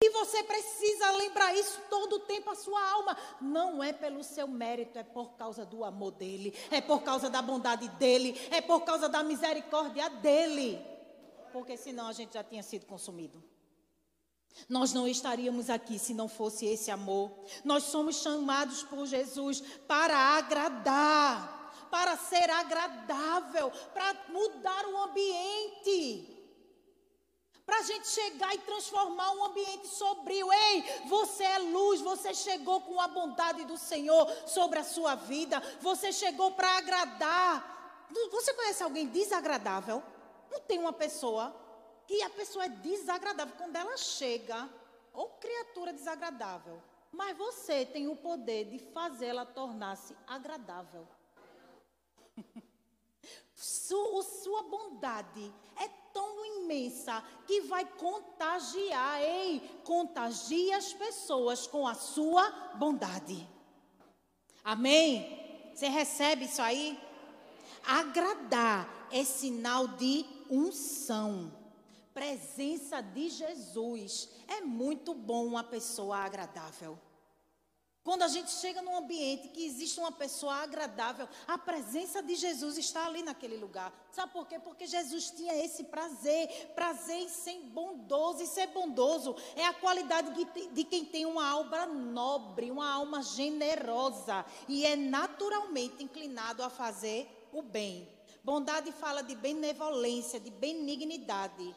E 0.00 0.10
você 0.10 0.42
precisa 0.44 1.10
lembrar 1.12 1.54
isso 1.54 1.80
todo 1.90 2.14
o 2.14 2.20
tempo 2.20 2.48
a 2.50 2.54
sua 2.54 2.80
alma. 2.92 3.16
Não 3.40 3.82
é 3.82 3.92
pelo 3.92 4.22
seu 4.22 4.46
mérito, 4.46 4.98
é 4.98 5.02
por 5.02 5.32
causa 5.32 5.66
do 5.66 5.84
amor 5.84 6.12
dele, 6.12 6.56
é 6.70 6.80
por 6.80 7.02
causa 7.02 7.28
da 7.28 7.42
bondade 7.42 7.88
dele, 7.88 8.40
é 8.50 8.60
por 8.60 8.82
causa 8.82 9.08
da 9.08 9.22
misericórdia 9.22 10.08
dele. 10.08 10.80
Porque 11.52 11.76
senão 11.76 12.06
a 12.06 12.12
gente 12.12 12.32
já 12.34 12.44
tinha 12.44 12.62
sido 12.62 12.86
consumido. 12.86 13.51
Nós 14.68 14.92
não 14.92 15.06
estaríamos 15.06 15.70
aqui 15.70 15.98
se 15.98 16.14
não 16.14 16.28
fosse 16.28 16.66
esse 16.66 16.90
amor. 16.90 17.32
Nós 17.64 17.84
somos 17.84 18.16
chamados 18.16 18.82
por 18.82 19.06
Jesus 19.06 19.60
para 19.86 20.16
agradar, 20.16 21.88
para 21.90 22.16
ser 22.16 22.48
agradável, 22.50 23.70
para 23.92 24.14
mudar 24.28 24.86
o 24.86 25.02
ambiente 25.04 26.32
para 27.64 27.78
a 27.78 27.82
gente 27.82 28.08
chegar 28.08 28.54
e 28.54 28.58
transformar 28.58 29.30
um 29.32 29.44
ambiente 29.46 29.86
sombrio. 29.86 30.52
Ei, 30.52 30.84
você 31.06 31.44
é 31.44 31.58
luz, 31.58 32.00
você 32.00 32.34
chegou 32.34 32.80
com 32.82 33.00
a 33.00 33.08
bondade 33.08 33.64
do 33.64 33.78
Senhor 33.78 34.30
sobre 34.46 34.78
a 34.78 34.84
sua 34.84 35.14
vida, 35.14 35.62
você 35.80 36.12
chegou 36.12 36.50
para 36.50 36.76
agradar. 36.76 38.06
Você 38.30 38.52
conhece 38.52 38.82
alguém 38.82 39.06
desagradável? 39.06 40.02
Não 40.50 40.60
tem 40.60 40.78
uma 40.78 40.92
pessoa 40.92 41.54
que 42.12 42.22
a 42.22 42.28
pessoa 42.28 42.66
é 42.66 42.68
desagradável 42.68 43.54
quando 43.56 43.74
ela 43.74 43.96
chega, 43.96 44.68
ou 45.14 45.28
criatura 45.28 45.94
desagradável, 45.94 46.78
mas 47.10 47.34
você 47.38 47.86
tem 47.86 48.06
o 48.06 48.14
poder 48.14 48.66
de 48.66 48.78
fazê-la 48.78 49.46
tornar-se 49.46 50.14
agradável. 50.26 51.08
sua 53.56 54.62
bondade 54.64 55.50
é 55.80 55.88
tão 56.12 56.44
imensa 56.44 57.24
que 57.46 57.62
vai 57.62 57.86
contagiar, 57.86 59.22
ei, 59.22 59.80
contagia 59.82 60.76
as 60.76 60.92
pessoas 60.92 61.66
com 61.66 61.88
a 61.88 61.94
sua 61.94 62.74
bondade. 62.74 63.48
Amém? 64.62 65.72
Você 65.74 65.88
recebe 65.88 66.44
isso 66.44 66.60
aí? 66.60 66.98
Agradar 67.86 69.08
é 69.10 69.24
sinal 69.24 69.88
de 69.88 70.26
unção. 70.50 71.61
Presença 72.14 73.00
de 73.00 73.28
Jesus. 73.30 74.28
É 74.46 74.60
muito 74.60 75.14
bom 75.14 75.46
uma 75.46 75.64
pessoa 75.64 76.18
agradável. 76.18 76.98
Quando 78.04 78.22
a 78.22 78.28
gente 78.28 78.50
chega 78.50 78.82
num 78.82 78.96
ambiente 78.96 79.48
que 79.48 79.64
existe 79.64 80.00
uma 80.00 80.10
pessoa 80.10 80.54
agradável, 80.56 81.28
a 81.46 81.56
presença 81.56 82.20
de 82.20 82.34
Jesus 82.34 82.76
está 82.76 83.06
ali 83.06 83.22
naquele 83.22 83.56
lugar. 83.56 83.92
Sabe 84.10 84.32
por 84.32 84.44
quê? 84.48 84.58
Porque 84.58 84.86
Jesus 84.86 85.30
tinha 85.30 85.54
esse 85.64 85.84
prazer, 85.84 86.48
prazer 86.74 87.18
em 87.18 87.28
ser 87.28 87.60
bondoso. 87.60 88.42
E 88.42 88.46
ser 88.48 88.66
bondoso 88.68 89.36
é 89.54 89.64
a 89.66 89.72
qualidade 89.72 90.32
de 90.72 90.84
quem 90.84 91.04
tem 91.04 91.24
uma 91.24 91.48
alma 91.48 91.86
nobre, 91.86 92.72
uma 92.72 92.90
alma 92.90 93.22
generosa 93.22 94.44
e 94.68 94.84
é 94.84 94.96
naturalmente 94.96 96.02
inclinado 96.02 96.64
a 96.64 96.68
fazer 96.68 97.48
o 97.52 97.62
bem. 97.62 98.08
Bondade 98.42 98.90
fala 98.90 99.22
de 99.22 99.36
benevolência, 99.36 100.40
de 100.40 100.50
benignidade. 100.50 101.72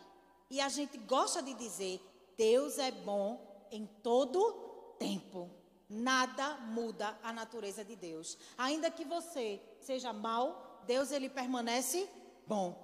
E 0.50 0.62
a 0.62 0.70
gente 0.70 0.98
gosta 0.98 1.42
de 1.42 1.54
dizer: 1.54 2.02
Deus 2.38 2.78
é 2.78 2.92
bom 2.92 3.68
em 3.72 3.86
todo 3.86 4.96
tempo. 5.00 5.50
Nada 5.90 6.58
muda 6.58 7.18
a 7.22 7.32
natureza 7.32 7.84
de 7.84 7.96
Deus. 7.96 8.38
Ainda 8.58 8.90
que 8.90 9.06
você 9.06 9.62
seja 9.80 10.12
mau, 10.12 10.82
Deus 10.86 11.12
ele 11.12 11.30
permanece 11.30 12.10
bom. 12.48 12.84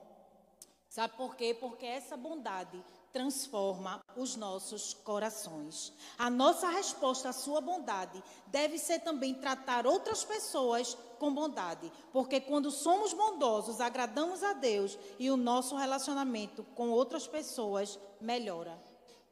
Sabe 0.88 1.16
por 1.16 1.36
quê? 1.36 1.54
Porque 1.54 1.86
essa 1.86 2.18
bondade 2.18 2.84
transforma 3.12 4.02
os 4.16 4.36
nossos 4.36 4.94
corações. 4.94 5.94
A 6.18 6.30
nossa 6.30 6.70
resposta 6.70 7.30
à 7.30 7.34
sua 7.34 7.62
bondade 7.62 8.24
deve 8.48 8.78
ser 8.78 9.00
também 9.00 9.34
tratar 9.34 9.86
outras 9.86 10.24
pessoas 10.24 10.98
com 11.20 11.34
bondade, 11.34 11.92
porque 12.12 12.40
quando 12.40 12.72
somos 12.72 13.14
bondosos, 13.14 13.80
agradamos 13.80 14.44
a 14.44 14.54
Deus 14.54 14.98
e 15.20 15.30
o 15.30 15.38
nosso 15.38 15.76
relacionamento 15.76 16.64
com 16.76 16.90
outras 16.90 17.28
pessoas 17.28 18.00
melhora. 18.20 18.91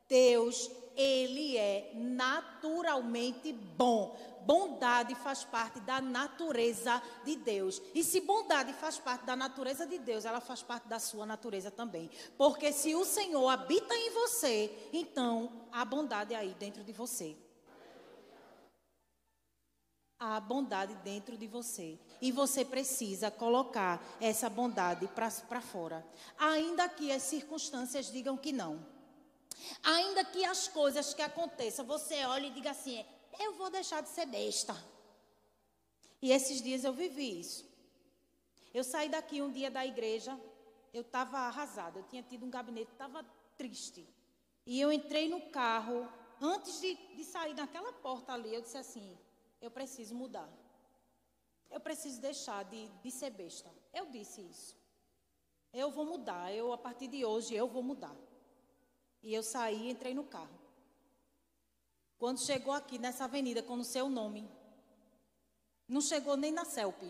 Deus 0.09 0.69
ele 0.99 1.55
é 1.55 1.93
naturalmente 1.95 3.53
bom. 3.53 4.17
bondade 4.45 5.13
faz 5.15 5.43
parte 5.43 5.79
da 5.81 6.01
natureza 6.01 7.01
de 7.23 7.35
Deus. 7.35 7.81
E 7.93 8.03
se 8.03 8.19
bondade 8.19 8.73
faz 8.73 8.97
parte 8.97 9.23
da 9.23 9.35
natureza 9.35 9.85
de 9.85 9.99
Deus, 9.99 10.25
ela 10.25 10.41
faz 10.41 10.63
parte 10.63 10.87
da 10.87 10.99
sua 10.99 11.25
natureza 11.25 11.69
também. 11.69 12.09
Porque 12.35 12.73
se 12.73 12.95
o 12.95 13.05
Senhor 13.05 13.47
habita 13.47 13.93
em 13.95 14.09
você, 14.09 14.89
então 14.91 15.67
há 15.71 15.85
bondade 15.85 16.33
aí 16.33 16.55
dentro 16.59 16.83
de 16.83 16.91
você. 16.91 17.37
Há 20.17 20.39
bondade 20.39 20.95
dentro 20.95 21.37
de 21.37 21.47
você. 21.47 21.97
E 22.19 22.31
você 22.31 22.65
precisa 22.65 23.31
colocar 23.31 24.03
essa 24.19 24.49
bondade 24.49 25.07
para 25.07 25.61
fora. 25.61 26.05
Ainda 26.37 26.89
que 26.89 27.11
as 27.11 27.21
circunstâncias 27.23 28.11
digam 28.11 28.35
que 28.35 28.51
não. 28.51 28.98
Ainda 29.83 30.23
que 30.25 30.43
as 30.45 30.67
coisas 30.67 31.13
que 31.13 31.21
aconteçam, 31.21 31.85
você 31.85 32.25
olhe 32.25 32.47
e 32.47 32.51
diga 32.51 32.71
assim: 32.71 33.05
eu 33.39 33.53
vou 33.53 33.69
deixar 33.69 34.01
de 34.01 34.09
ser 34.09 34.25
besta. 34.25 34.75
E 36.21 36.31
esses 36.31 36.61
dias 36.61 36.83
eu 36.83 36.93
vivi 36.93 37.39
isso. 37.39 37.67
Eu 38.73 38.83
saí 38.83 39.09
daqui 39.09 39.41
um 39.41 39.51
dia 39.51 39.71
da 39.71 39.85
igreja, 39.85 40.39
eu 40.93 41.01
estava 41.01 41.39
arrasada, 41.39 41.99
eu 41.99 42.03
tinha 42.03 42.21
tido 42.21 42.45
um 42.45 42.49
gabinete, 42.49 42.91
estava 42.91 43.25
triste. 43.57 44.07
E 44.65 44.79
eu 44.79 44.91
entrei 44.91 45.29
no 45.29 45.49
carro, 45.49 46.07
antes 46.39 46.79
de, 46.79 46.95
de 47.15 47.23
sair 47.23 47.53
daquela 47.53 47.91
porta 47.93 48.33
ali, 48.33 48.53
eu 48.53 48.61
disse 48.61 48.77
assim: 48.77 49.17
eu 49.61 49.71
preciso 49.71 50.13
mudar. 50.15 50.49
Eu 51.69 51.79
preciso 51.79 52.19
deixar 52.19 52.63
de, 52.65 52.87
de 52.87 53.11
ser 53.11 53.29
besta. 53.29 53.69
Eu 53.93 54.07
disse 54.07 54.41
isso. 54.41 54.77
Eu 55.71 55.91
vou 55.91 56.05
mudar, 56.05 56.51
eu 56.51 56.73
a 56.73 56.77
partir 56.77 57.07
de 57.07 57.23
hoje 57.23 57.53
eu 57.53 57.67
vou 57.67 57.83
mudar. 57.83 58.15
E 59.21 59.33
eu 59.33 59.43
saí 59.43 59.87
e 59.87 59.91
entrei 59.91 60.13
no 60.13 60.23
carro. 60.23 60.59
Quando 62.17 62.39
chegou 62.39 62.73
aqui 62.73 62.97
nessa 62.97 63.25
avenida 63.25 63.63
com 63.63 63.75
o 63.75 63.83
seu 63.83 64.09
nome, 64.09 64.49
não 65.87 66.01
chegou 66.01 66.35
nem 66.35 66.51
na 66.51 66.65
CELP. 66.65 67.01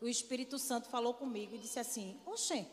O 0.00 0.08
Espírito 0.08 0.58
Santo 0.58 0.88
falou 0.88 1.14
comigo 1.14 1.54
e 1.54 1.58
disse 1.58 1.78
assim: 1.78 2.20
Oxê, 2.24 2.66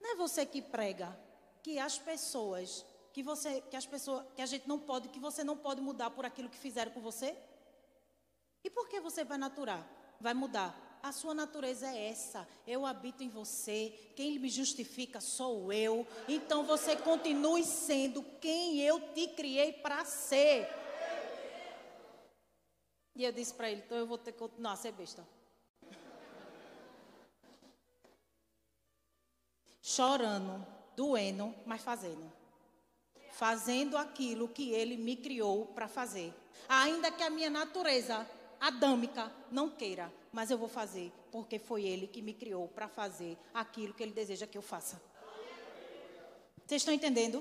não 0.00 0.12
é 0.12 0.16
você 0.16 0.46
que 0.46 0.62
prega 0.62 1.18
que 1.62 1.78
as 1.78 1.98
pessoas, 1.98 2.84
que 3.12 3.22
você, 3.22 3.60
que 3.62 3.76
as 3.76 3.86
pessoas, 3.86 4.24
que 4.34 4.42
a 4.42 4.46
gente 4.46 4.68
não 4.68 4.78
pode, 4.78 5.08
que 5.08 5.18
você 5.18 5.42
não 5.42 5.56
pode 5.56 5.80
mudar 5.80 6.10
por 6.10 6.24
aquilo 6.24 6.48
que 6.48 6.58
fizeram 6.58 6.92
com 6.92 7.00
você? 7.00 7.36
E 8.62 8.70
por 8.70 8.88
que 8.88 9.00
você 9.00 9.24
vai 9.24 9.38
naturar? 9.38 9.86
Vai 10.20 10.34
mudar? 10.34 10.74
A 11.04 11.12
sua 11.12 11.34
natureza 11.34 11.86
é 11.86 12.08
essa. 12.08 12.48
Eu 12.66 12.86
habito 12.86 13.22
em 13.22 13.28
você. 13.28 13.92
Quem 14.16 14.38
me 14.38 14.48
justifica 14.48 15.20
sou 15.20 15.70
eu. 15.70 16.06
Então 16.26 16.64
você 16.64 16.96
continue 16.96 17.62
sendo 17.62 18.22
quem 18.40 18.80
eu 18.80 18.98
te 19.12 19.28
criei 19.28 19.70
para 19.70 20.02
ser. 20.06 20.66
E 23.14 23.22
eu 23.22 23.30
disse 23.32 23.52
para 23.52 23.70
ele: 23.70 23.82
então 23.84 23.98
eu 23.98 24.06
vou 24.06 24.16
ter 24.16 24.32
que 24.32 24.38
continuar 24.38 24.72
a 24.72 24.76
ser 24.76 24.92
besta. 24.92 25.28
Chorando, 29.82 30.66
doendo, 30.96 31.54
mas 31.66 31.82
fazendo. 31.82 32.32
Fazendo 33.32 33.98
aquilo 33.98 34.48
que 34.48 34.70
ele 34.70 34.96
me 34.96 35.16
criou 35.16 35.66
para 35.66 35.86
fazer. 35.86 36.32
Ainda 36.66 37.10
que 37.10 37.22
a 37.22 37.28
minha 37.28 37.50
natureza 37.50 38.26
adâmica 38.58 39.30
não 39.50 39.68
queira, 39.68 40.10
mas 40.34 40.50
eu 40.50 40.58
vou 40.58 40.68
fazer, 40.68 41.12
porque 41.30 41.60
foi 41.60 41.84
Ele 41.84 42.08
que 42.08 42.20
me 42.20 42.34
criou 42.34 42.66
para 42.66 42.88
fazer 42.88 43.38
aquilo 43.54 43.94
que 43.94 44.02
Ele 44.02 44.12
deseja 44.12 44.48
que 44.48 44.58
eu 44.58 44.62
faça. 44.62 45.00
Vocês 46.66 46.82
estão 46.82 46.92
entendendo? 46.92 47.40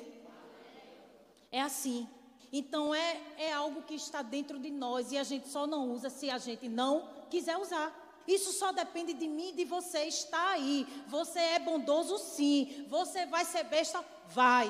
É 1.52 1.60
assim. 1.60 2.08
Então 2.52 2.94
é, 2.94 3.20
é 3.36 3.52
algo 3.52 3.82
que 3.82 3.96
está 3.96 4.22
dentro 4.22 4.60
de 4.60 4.70
nós 4.70 5.12
e 5.12 5.18
a 5.18 5.24
gente 5.24 5.48
só 5.48 5.66
não 5.66 5.92
usa 5.92 6.12
se 6.12 6.30
a 6.30 6.38
gente 6.38 6.70
não 6.70 7.10
quiser 7.32 7.58
usar. 7.58 8.00
Isso 8.28 8.54
só 8.54 8.72
depende 8.72 9.14
de 9.14 9.28
mim 9.28 9.50
e 9.50 9.54
de 9.54 9.66
você. 9.66 10.04
Está 10.04 10.52
aí. 10.52 10.86
Você 11.08 11.40
é 11.40 11.60
bondoso, 11.60 12.20
sim. 12.20 12.86
Você 12.90 13.26
vai 13.26 13.44
ser 13.44 13.64
besta? 13.64 14.06
Vai. 14.28 14.70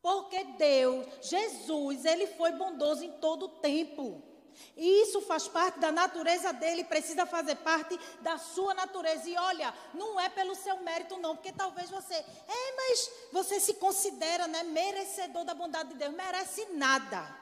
Porque 0.00 0.44
Deus, 0.56 1.04
Jesus, 1.20 2.04
Ele 2.04 2.28
foi 2.28 2.52
bondoso 2.52 3.04
em 3.04 3.10
todo 3.18 3.46
o 3.46 3.48
tempo. 3.60 4.29
E 4.76 5.02
isso 5.02 5.20
faz 5.22 5.48
parte 5.48 5.78
da 5.78 5.92
natureza 5.92 6.52
dele, 6.52 6.84
precisa 6.84 7.26
fazer 7.26 7.56
parte 7.56 7.98
da 8.20 8.38
sua 8.38 8.74
natureza. 8.74 9.28
E 9.28 9.36
olha, 9.36 9.74
não 9.94 10.18
é 10.18 10.28
pelo 10.28 10.54
seu 10.54 10.76
mérito, 10.78 11.16
não, 11.18 11.36
porque 11.36 11.52
talvez 11.52 11.90
você, 11.90 12.14
é, 12.14 12.76
mas 12.76 13.10
você 13.32 13.60
se 13.60 13.74
considera 13.74 14.46
né, 14.46 14.62
merecedor 14.62 15.44
da 15.44 15.54
bondade 15.54 15.90
de 15.90 15.96
Deus. 15.96 16.14
Merece 16.14 16.66
nada. 16.72 17.40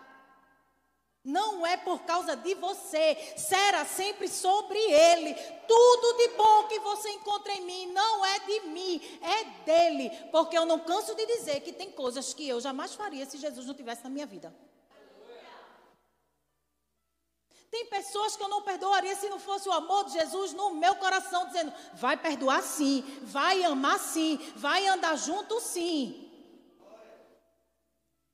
Não 1.24 1.66
é 1.66 1.76
por 1.76 2.04
causa 2.04 2.34
de 2.34 2.54
você, 2.54 3.34
será 3.36 3.84
sempre 3.84 4.28
sobre 4.28 4.78
Ele. 4.78 5.34
Tudo 5.66 6.16
de 6.16 6.28
bom 6.28 6.68
que 6.68 6.78
você 6.78 7.10
encontra 7.10 7.52
em 7.52 7.66
mim 7.66 7.92
não 7.92 8.24
é 8.24 8.38
de 8.38 8.60
mim, 8.68 9.00
é 9.20 9.44
dele. 9.64 10.10
Porque 10.30 10.56
eu 10.56 10.64
não 10.64 10.78
canso 10.78 11.14
de 11.14 11.26
dizer 11.26 11.60
que 11.60 11.72
tem 11.72 11.90
coisas 11.90 12.32
que 12.32 12.48
eu 12.48 12.60
jamais 12.60 12.94
faria 12.94 13.26
se 13.26 13.36
Jesus 13.36 13.66
não 13.66 13.74
tivesse 13.74 14.04
na 14.04 14.10
minha 14.10 14.26
vida. 14.26 14.54
Tem 17.70 17.86
pessoas 17.86 18.36
que 18.36 18.42
eu 18.42 18.48
não 18.48 18.62
perdoaria 18.62 19.14
se 19.14 19.28
não 19.28 19.38
fosse 19.38 19.68
o 19.68 19.72
amor 19.72 20.04
de 20.06 20.12
Jesus 20.12 20.52
no 20.54 20.74
meu 20.74 20.94
coração, 20.96 21.46
dizendo: 21.46 21.72
vai 21.94 22.16
perdoar 22.16 22.62
sim, 22.62 23.02
vai 23.22 23.62
amar 23.64 23.98
sim, 23.98 24.38
vai 24.56 24.86
andar 24.86 25.16
junto 25.16 25.60
sim. 25.60 26.24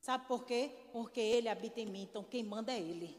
Sabe 0.01 0.27
por 0.27 0.45
quê? 0.45 0.71
Porque 0.93 1.21
Ele 1.21 1.49
habita 1.49 1.81
em 1.81 1.87
mim, 1.87 2.03
então 2.03 2.23
quem 2.23 2.45
manda 2.45 2.73
é 2.73 2.79
Ele. 2.79 3.19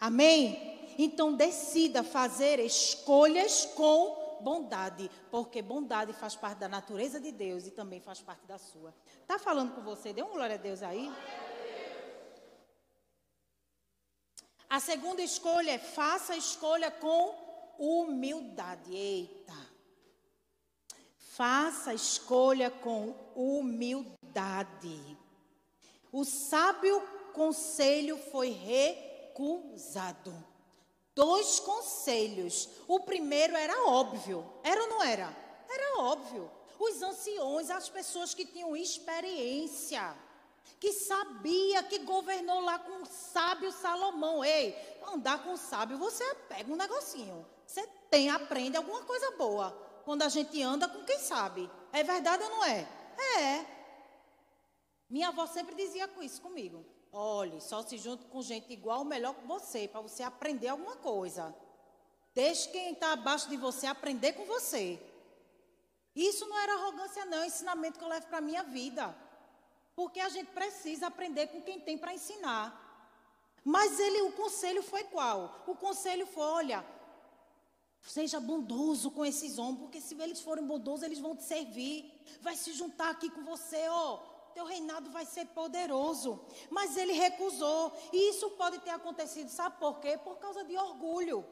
Amém? 0.00 0.94
Então 0.98 1.34
decida 1.34 2.02
fazer 2.02 2.58
escolhas 2.58 3.64
com 3.64 4.38
bondade, 4.40 5.08
porque 5.30 5.62
bondade 5.62 6.12
faz 6.12 6.34
parte 6.34 6.58
da 6.58 6.68
natureza 6.68 7.20
de 7.20 7.30
Deus 7.30 7.66
e 7.66 7.70
também 7.70 8.00
faz 8.00 8.20
parte 8.20 8.44
da 8.44 8.58
sua. 8.58 8.92
Tá 9.26 9.38
falando 9.38 9.74
com 9.74 9.82
você? 9.82 10.12
Dê 10.12 10.20
uma 10.20 10.32
glória 10.32 10.56
a 10.56 10.58
Deus 10.58 10.82
aí. 10.82 11.10
A 14.72 14.80
segunda 14.80 15.20
escolha 15.20 15.72
é 15.72 15.78
faça 15.78 16.32
a 16.32 16.36
escolha 16.38 16.90
com 16.90 17.34
humildade. 17.78 18.96
Eita. 18.96 19.52
Faça 21.18 21.90
a 21.90 21.94
escolha 21.94 22.70
com 22.70 23.14
humildade. 23.36 25.18
O 26.10 26.24
sábio 26.24 27.06
conselho 27.34 28.16
foi 28.16 28.48
recusado. 28.48 30.32
Dois 31.14 31.60
conselhos. 31.60 32.70
O 32.88 33.00
primeiro 33.00 33.54
era 33.54 33.86
óbvio. 33.90 34.50
Era 34.64 34.84
ou 34.84 34.88
não 34.88 35.02
era? 35.02 35.36
Era 35.68 36.00
óbvio. 36.00 36.50
Os 36.78 37.02
anciões, 37.02 37.68
as 37.68 37.90
pessoas 37.90 38.32
que 38.32 38.46
tinham 38.46 38.74
experiência 38.74 40.16
que 40.78 40.92
sabia 40.92 41.82
que 41.84 41.98
governou 42.00 42.60
lá 42.60 42.78
com 42.78 43.02
o 43.02 43.06
sábio 43.06 43.70
Salomão. 43.70 44.44
Ei, 44.44 44.76
andar 45.12 45.42
com 45.44 45.52
o 45.52 45.56
sábio, 45.56 45.96
você 45.96 46.34
pega 46.48 46.72
um 46.72 46.76
negocinho. 46.76 47.46
Você 47.66 47.86
tem, 48.10 48.30
aprende 48.30 48.76
alguma 48.76 49.02
coisa 49.02 49.30
boa. 49.32 49.70
Quando 50.04 50.22
a 50.22 50.28
gente 50.28 50.60
anda 50.62 50.88
com 50.88 51.04
quem 51.04 51.18
sabe. 51.18 51.70
É 51.92 52.02
verdade 52.02 52.42
ou 52.42 52.50
não 52.50 52.64
é? 52.64 52.88
É. 53.38 53.66
Minha 55.08 55.28
avó 55.28 55.46
sempre 55.46 55.74
dizia 55.74 56.10
isso 56.20 56.40
comigo. 56.40 56.84
Olhe, 57.12 57.60
só 57.60 57.82
se 57.82 57.98
junte 57.98 58.24
com 58.24 58.40
gente 58.40 58.72
igual 58.72 59.04
melhor 59.04 59.34
que 59.34 59.46
você, 59.46 59.86
para 59.86 60.00
você 60.00 60.22
aprender 60.22 60.68
alguma 60.68 60.96
coisa. 60.96 61.54
Deixe 62.34 62.70
quem 62.70 62.94
está 62.94 63.12
abaixo 63.12 63.48
de 63.50 63.56
você 63.56 63.86
aprender 63.86 64.32
com 64.32 64.46
você. 64.46 64.98
Isso 66.16 66.46
não 66.48 66.58
era 66.58 66.74
arrogância, 66.74 67.24
não, 67.26 67.42
é 67.42 67.46
ensinamento 67.46 67.98
que 67.98 68.04
eu 68.04 68.08
levo 68.08 68.26
para 68.26 68.38
a 68.38 68.42
minha 68.42 68.62
vida. 68.62 69.14
Porque 69.94 70.20
a 70.20 70.28
gente 70.28 70.50
precisa 70.50 71.06
aprender 71.08 71.48
com 71.48 71.62
quem 71.62 71.80
tem 71.80 71.98
para 71.98 72.14
ensinar. 72.14 72.78
Mas 73.64 73.98
ele, 74.00 74.22
o 74.22 74.32
conselho 74.32 74.82
foi 74.82 75.04
qual? 75.04 75.62
O 75.66 75.74
conselho 75.74 76.26
foi: 76.26 76.42
olha, 76.42 76.84
seja 78.02 78.40
bondoso 78.40 79.10
com 79.10 79.24
esses 79.24 79.58
homens, 79.58 79.80
porque 79.80 80.00
se 80.00 80.20
eles 80.20 80.40
forem 80.40 80.64
bondosos, 80.64 81.04
eles 81.04 81.20
vão 81.20 81.36
te 81.36 81.44
servir, 81.44 82.12
vai 82.40 82.56
se 82.56 82.72
juntar 82.72 83.10
aqui 83.10 83.30
com 83.30 83.44
você, 83.44 83.86
ó. 83.88 84.18
Teu 84.54 84.66
reinado 84.66 85.10
vai 85.10 85.24
ser 85.24 85.46
poderoso. 85.46 86.38
Mas 86.68 86.96
ele 86.96 87.12
recusou. 87.12 87.90
E 88.12 88.30
isso 88.30 88.50
pode 88.50 88.78
ter 88.80 88.90
acontecido, 88.90 89.48
sabe 89.48 89.78
por 89.78 89.98
quê? 89.98 90.18
Por 90.18 90.36
causa 90.38 90.62
de 90.64 90.76
orgulho. 90.76 91.44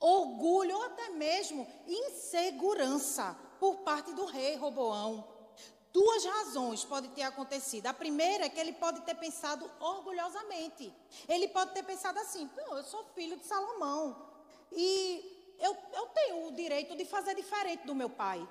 Orgulho 0.00 0.76
ou 0.76 0.82
até 0.84 1.10
mesmo 1.10 1.66
insegurança 1.86 3.36
por 3.60 3.78
parte 3.78 4.12
do 4.12 4.24
rei 4.24 4.56
Roboão. 4.56 5.35
Duas 5.96 6.26
razões 6.26 6.84
podem 6.84 7.10
ter 7.12 7.22
acontecido. 7.22 7.86
A 7.86 7.94
primeira 7.94 8.44
é 8.44 8.50
que 8.50 8.60
ele 8.60 8.74
pode 8.74 9.00
ter 9.00 9.14
pensado 9.14 9.64
orgulhosamente. 9.80 10.92
Ele 11.26 11.48
pode 11.48 11.72
ter 11.72 11.82
pensado 11.84 12.18
assim: 12.18 12.50
eu 12.70 12.84
sou 12.84 13.02
filho 13.14 13.34
de 13.38 13.46
Salomão. 13.46 14.04
E 14.70 15.56
eu, 15.58 15.74
eu 15.94 16.06
tenho 16.08 16.48
o 16.48 16.52
direito 16.52 16.94
de 16.94 17.06
fazer 17.06 17.34
diferente 17.34 17.86
do 17.86 17.94
meu 17.94 18.10
pai. 18.10 18.46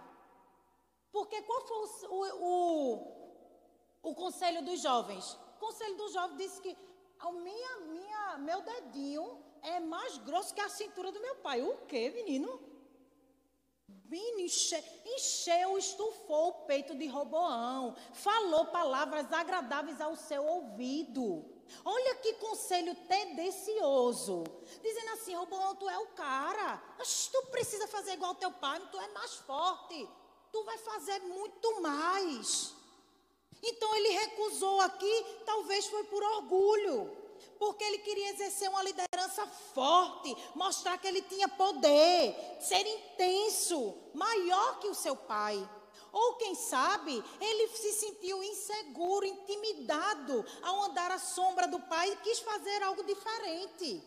Porque 1.11 1.39
qual 1.43 1.61
foi 1.67 2.07
o, 2.09 2.47
o, 2.49 4.09
o 4.09 4.15
conselho 4.15 4.65
dos 4.65 4.81
jovens? 4.81 5.37
O 5.57 5.59
conselho 5.59 5.95
dos 5.97 6.13
jovens 6.13 6.37
disse 6.39 6.59
que 6.59 6.75
a 7.19 7.31
minha, 7.31 7.77
minha, 7.81 8.37
meu 8.39 8.61
dedinho 8.61 9.39
é 9.61 9.79
mais 9.79 10.17
grosso 10.17 10.51
que 10.51 10.61
a 10.61 10.69
cintura 10.69 11.11
do 11.11 11.21
meu 11.21 11.35
pai. 11.35 11.61
O 11.61 11.77
quê, 11.85 12.09
menino? 12.09 12.59
Enche, 14.11 14.83
encheu, 15.05 15.77
estufou 15.77 16.49
o 16.49 16.65
peito 16.65 16.95
de 16.95 17.07
Roboão, 17.07 17.95
falou 18.13 18.65
palavras 18.65 19.31
agradáveis 19.33 19.99
ao 19.99 20.15
seu 20.15 20.45
ouvido. 20.45 21.43
Olha 21.83 22.15
que 22.15 22.33
conselho 22.33 22.93
tendencioso. 23.07 24.43
Dizendo 24.83 25.09
assim, 25.13 25.35
Roboão, 25.35 25.75
tu 25.75 25.89
é 25.89 25.97
o 25.97 26.07
cara. 26.07 26.81
Tu 27.31 27.41
precisa 27.51 27.87
fazer 27.87 28.13
igual 28.13 28.31
ao 28.31 28.35
teu 28.35 28.51
pai, 28.51 28.79
tu 28.91 28.99
é 28.99 29.07
mais 29.09 29.33
forte. 29.33 30.07
Tu 30.51 30.63
vai 30.63 30.77
fazer 30.77 31.19
muito 31.19 31.81
mais. 31.81 32.73
Então 33.63 33.95
ele 33.95 34.09
recusou 34.09 34.79
aqui, 34.81 35.25
talvez 35.45 35.87
foi 35.87 36.03
por 36.03 36.23
orgulho. 36.23 37.17
Porque 37.57 37.83
ele 37.83 37.99
queria 37.99 38.29
exercer 38.31 38.69
uma 38.69 38.83
liderança 38.83 39.04
forte, 39.73 40.35
mostrar 40.53 40.97
que 40.97 41.07
ele 41.07 41.21
tinha 41.23 41.47
poder, 41.47 42.57
ser 42.59 42.85
intenso, 42.85 43.95
maior 44.13 44.79
que 44.79 44.87
o 44.87 44.95
seu 44.95 45.15
pai. 45.15 45.57
Ou 46.11 46.35
quem 46.35 46.55
sabe, 46.55 47.23
ele 47.41 47.67
se 47.75 47.91
sentiu 47.93 48.41
inseguro, 48.43 49.25
intimidado 49.25 50.45
ao 50.61 50.83
andar 50.83 51.11
à 51.11 51.19
sombra 51.19 51.67
do 51.67 51.79
pai 51.79 52.09
e 52.11 52.17
quis 52.17 52.39
fazer 52.39 52.83
algo 52.83 53.03
diferente. 53.03 54.01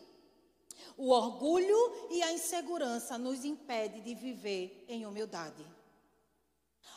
O 0.97 1.11
orgulho 1.11 2.07
e 2.09 2.23
a 2.23 2.33
insegurança 2.33 3.17
nos 3.17 3.45
impede 3.45 4.01
de 4.01 4.15
viver 4.15 4.85
em 4.87 5.05
humildade. 5.05 5.65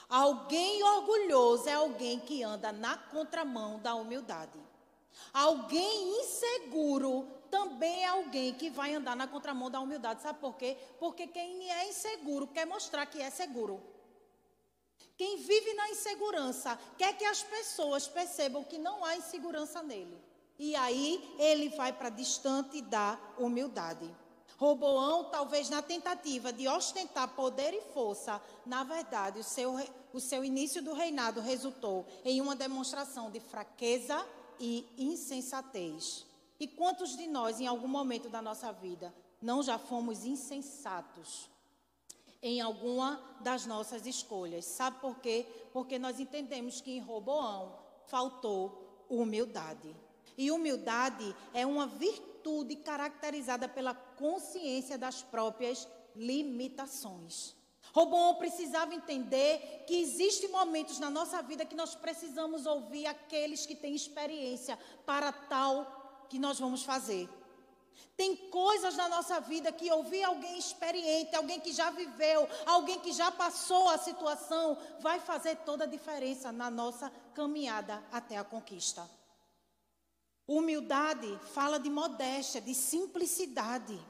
Alguém 0.08 0.82
orgulhoso 0.82 1.68
é 1.68 1.74
alguém 1.74 2.18
que 2.20 2.42
anda 2.42 2.72
na 2.72 2.96
contramão 2.96 3.78
da 3.80 3.94
humildade. 3.94 4.58
Alguém 5.32 6.20
inseguro 6.20 7.28
também 7.52 8.02
é 8.02 8.08
alguém 8.08 8.54
que 8.54 8.70
vai 8.70 8.94
andar 8.94 9.14
na 9.14 9.28
contramão 9.28 9.70
da 9.70 9.78
humildade. 9.78 10.22
Sabe 10.22 10.38
por 10.40 10.56
quê? 10.56 10.74
Porque 10.98 11.26
quem 11.26 11.70
é 11.70 11.86
inseguro 11.86 12.46
quer 12.46 12.66
mostrar 12.66 13.04
que 13.04 13.20
é 13.20 13.28
seguro. 13.28 13.78
Quem 15.18 15.36
vive 15.36 15.74
na 15.74 15.90
insegurança 15.90 16.78
quer 16.96 17.12
que 17.12 17.26
as 17.26 17.42
pessoas 17.42 18.08
percebam 18.08 18.64
que 18.64 18.78
não 18.78 19.04
há 19.04 19.18
insegurança 19.18 19.82
nele. 19.82 20.18
E 20.58 20.74
aí 20.74 21.36
ele 21.38 21.68
vai 21.68 21.92
para 21.92 22.08
distante 22.08 22.80
da 22.80 23.20
humildade. 23.36 24.10
Roboão, 24.56 25.24
talvez 25.24 25.68
na 25.68 25.82
tentativa 25.82 26.52
de 26.54 26.66
ostentar 26.66 27.28
poder 27.34 27.74
e 27.74 27.82
força, 27.92 28.40
na 28.64 28.82
verdade, 28.82 29.40
o 29.40 29.44
seu, 29.44 29.74
o 30.14 30.20
seu 30.20 30.42
início 30.42 30.82
do 30.82 30.94
reinado 30.94 31.40
resultou 31.40 32.06
em 32.24 32.40
uma 32.40 32.56
demonstração 32.56 33.30
de 33.30 33.40
fraqueza 33.40 34.26
e 34.58 34.86
insensatez. 34.96 36.31
E 36.62 36.68
quantos 36.68 37.16
de 37.16 37.26
nós, 37.26 37.58
em 37.58 37.66
algum 37.66 37.88
momento 37.88 38.28
da 38.28 38.40
nossa 38.40 38.72
vida, 38.72 39.12
não 39.40 39.64
já 39.64 39.78
fomos 39.78 40.24
insensatos? 40.24 41.50
em 42.44 42.60
alguma 42.60 43.22
das 43.40 43.66
nossas 43.66 44.04
escolhas. 44.04 44.64
Sabe 44.64 44.98
por 45.00 45.20
quê? 45.20 45.46
Porque 45.72 45.96
nós 45.96 46.18
entendemos 46.18 46.80
que 46.80 46.90
em 46.90 46.98
Roboão 46.98 47.78
faltou 48.06 49.06
humildade. 49.08 49.94
E 50.36 50.50
humildade 50.50 51.36
é 51.54 51.64
uma 51.64 51.86
virtude 51.86 52.74
caracterizada 52.74 53.68
pela 53.68 53.94
consciência 53.94 54.98
das 54.98 55.22
próprias 55.22 55.86
limitações. 56.16 57.54
Roboão 57.92 58.34
precisava 58.34 58.92
entender 58.92 59.84
que 59.86 60.00
existem 60.00 60.50
momentos 60.50 60.98
na 60.98 61.10
nossa 61.10 61.40
vida 61.42 61.64
que 61.64 61.76
nós 61.76 61.94
precisamos 61.94 62.66
ouvir 62.66 63.06
aqueles 63.06 63.64
que 63.64 63.76
têm 63.76 63.94
experiência 63.94 64.76
para 65.06 65.30
tal 65.30 66.01
que 66.32 66.38
nós 66.38 66.58
vamos 66.58 66.82
fazer. 66.82 67.28
Tem 68.16 68.34
coisas 68.48 68.96
na 68.96 69.06
nossa 69.06 69.38
vida 69.38 69.70
que 69.70 69.92
ouvir 69.92 70.24
alguém 70.24 70.58
experiente, 70.58 71.36
alguém 71.36 71.60
que 71.60 71.74
já 71.74 71.90
viveu, 71.90 72.48
alguém 72.64 72.98
que 73.00 73.12
já 73.12 73.30
passou 73.30 73.90
a 73.90 73.98
situação, 73.98 74.78
vai 75.00 75.20
fazer 75.20 75.56
toda 75.56 75.84
a 75.84 75.86
diferença 75.86 76.50
na 76.50 76.70
nossa 76.70 77.12
caminhada 77.34 78.02
até 78.10 78.38
a 78.38 78.44
conquista. 78.44 79.06
Humildade 80.46 81.38
fala 81.52 81.78
de 81.78 81.90
modéstia, 81.90 82.62
de 82.62 82.74
simplicidade. 82.74 84.00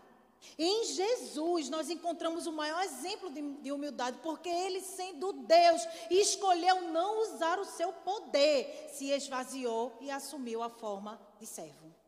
Em 0.57 0.85
Jesus 0.95 1.69
nós 1.69 1.91
encontramos 1.91 2.47
o 2.47 2.53
maior 2.53 2.85
exemplo 2.85 3.31
de, 3.31 3.43
de, 3.63 3.73
humildade, 3.73 4.21
porque 4.23 4.49
ele, 4.49 4.81
sendo 4.81 5.33
Deus, 5.33 5.83
escolheu 6.09 6.83
não 6.83 7.23
usar 7.23 7.59
o 7.59 7.65
seu 7.65 7.93
poder, 7.93 8.91
se 8.93 9.11
esvaziou 9.11 9.97
e 10.01 10.09
assumiu 10.09 10.63
a 10.63 10.71
forma 10.71 11.21
de 11.41 11.47
servo. 11.47 12.02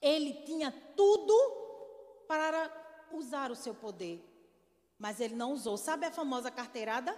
Ele 0.00 0.32
tinha 0.44 0.70
tudo 0.96 1.34
para 2.26 2.70
usar 3.12 3.50
o 3.50 3.56
seu 3.56 3.74
poder, 3.74 4.22
mas 4.98 5.20
ele 5.20 5.34
não 5.34 5.52
usou. 5.52 5.76
Sabe 5.76 6.06
a 6.06 6.12
famosa 6.12 6.50
carteirada? 6.50 7.16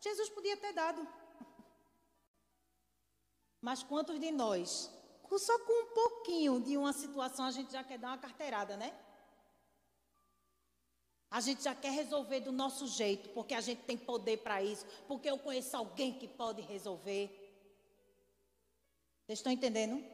Jesus 0.00 0.28
podia 0.30 0.56
ter 0.56 0.72
dado. 0.72 1.06
Mas 3.60 3.82
quantos 3.82 4.18
de 4.18 4.30
nós, 4.30 4.90
só 5.38 5.58
com 5.60 5.84
um 5.84 5.94
pouquinho 5.94 6.60
de 6.60 6.76
uma 6.76 6.92
situação, 6.92 7.44
a 7.44 7.50
gente 7.50 7.72
já 7.72 7.84
quer 7.84 7.98
dar 7.98 8.08
uma 8.08 8.18
carteirada, 8.18 8.76
né? 8.76 8.98
A 11.30 11.40
gente 11.40 11.62
já 11.62 11.74
quer 11.74 11.92
resolver 11.92 12.40
do 12.40 12.50
nosso 12.50 12.88
jeito, 12.88 13.28
porque 13.28 13.54
a 13.54 13.60
gente 13.60 13.82
tem 13.82 13.96
poder 13.96 14.38
para 14.38 14.62
isso, 14.62 14.84
porque 15.06 15.30
eu 15.30 15.38
conheço 15.38 15.76
alguém 15.76 16.18
que 16.18 16.26
pode 16.26 16.60
resolver. 16.62 17.28
Vocês 19.26 19.38
estão 19.38 19.52
entendendo? 19.52 20.04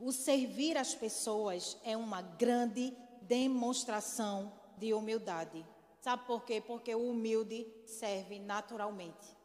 O 0.00 0.12
servir 0.12 0.78
as 0.78 0.94
pessoas 0.94 1.76
é 1.84 1.94
uma 1.94 2.22
grande 2.22 2.96
demonstração 3.20 4.50
de 4.78 4.94
humildade. 4.94 5.64
Sabe 6.00 6.24
por 6.26 6.42
quê? 6.42 6.58
Porque 6.58 6.94
o 6.94 7.10
humilde 7.10 7.70
serve 7.84 8.38
naturalmente. 8.38 9.36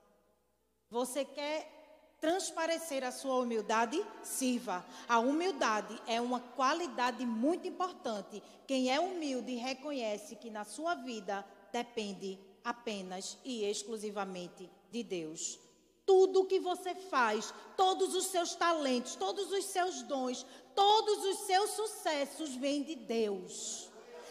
Você 0.89 1.25
quer 1.25 2.15
transparecer 2.21 3.03
a 3.03 3.11
sua 3.11 3.35
humildade? 3.41 4.01
Sirva. 4.23 4.85
A 5.09 5.19
humildade 5.19 6.01
é 6.07 6.21
uma 6.21 6.39
qualidade 6.39 7.25
muito 7.25 7.67
importante. 7.67 8.41
Quem 8.65 8.89
é 8.89 8.97
humilde 8.97 9.55
reconhece 9.55 10.37
que 10.37 10.49
na 10.49 10.63
sua 10.63 10.95
vida 10.95 11.45
depende 11.73 12.39
apenas 12.63 13.37
e 13.43 13.65
exclusivamente 13.65 14.71
de 14.89 15.03
Deus. 15.03 15.59
Tudo 16.05 16.45
que 16.45 16.59
você 16.59 16.93
faz, 16.93 17.53
todos 17.75 18.13
os 18.13 18.27
seus 18.27 18.53
talentos, 18.55 19.15
todos 19.15 19.51
os 19.51 19.65
seus 19.65 20.03
dons, 20.03 20.45
todos 20.75 21.25
os 21.25 21.39
seus 21.47 21.71
sucessos 21.71 22.55
vêm 22.55 22.83
de 22.83 22.95
Deus. 22.95 23.89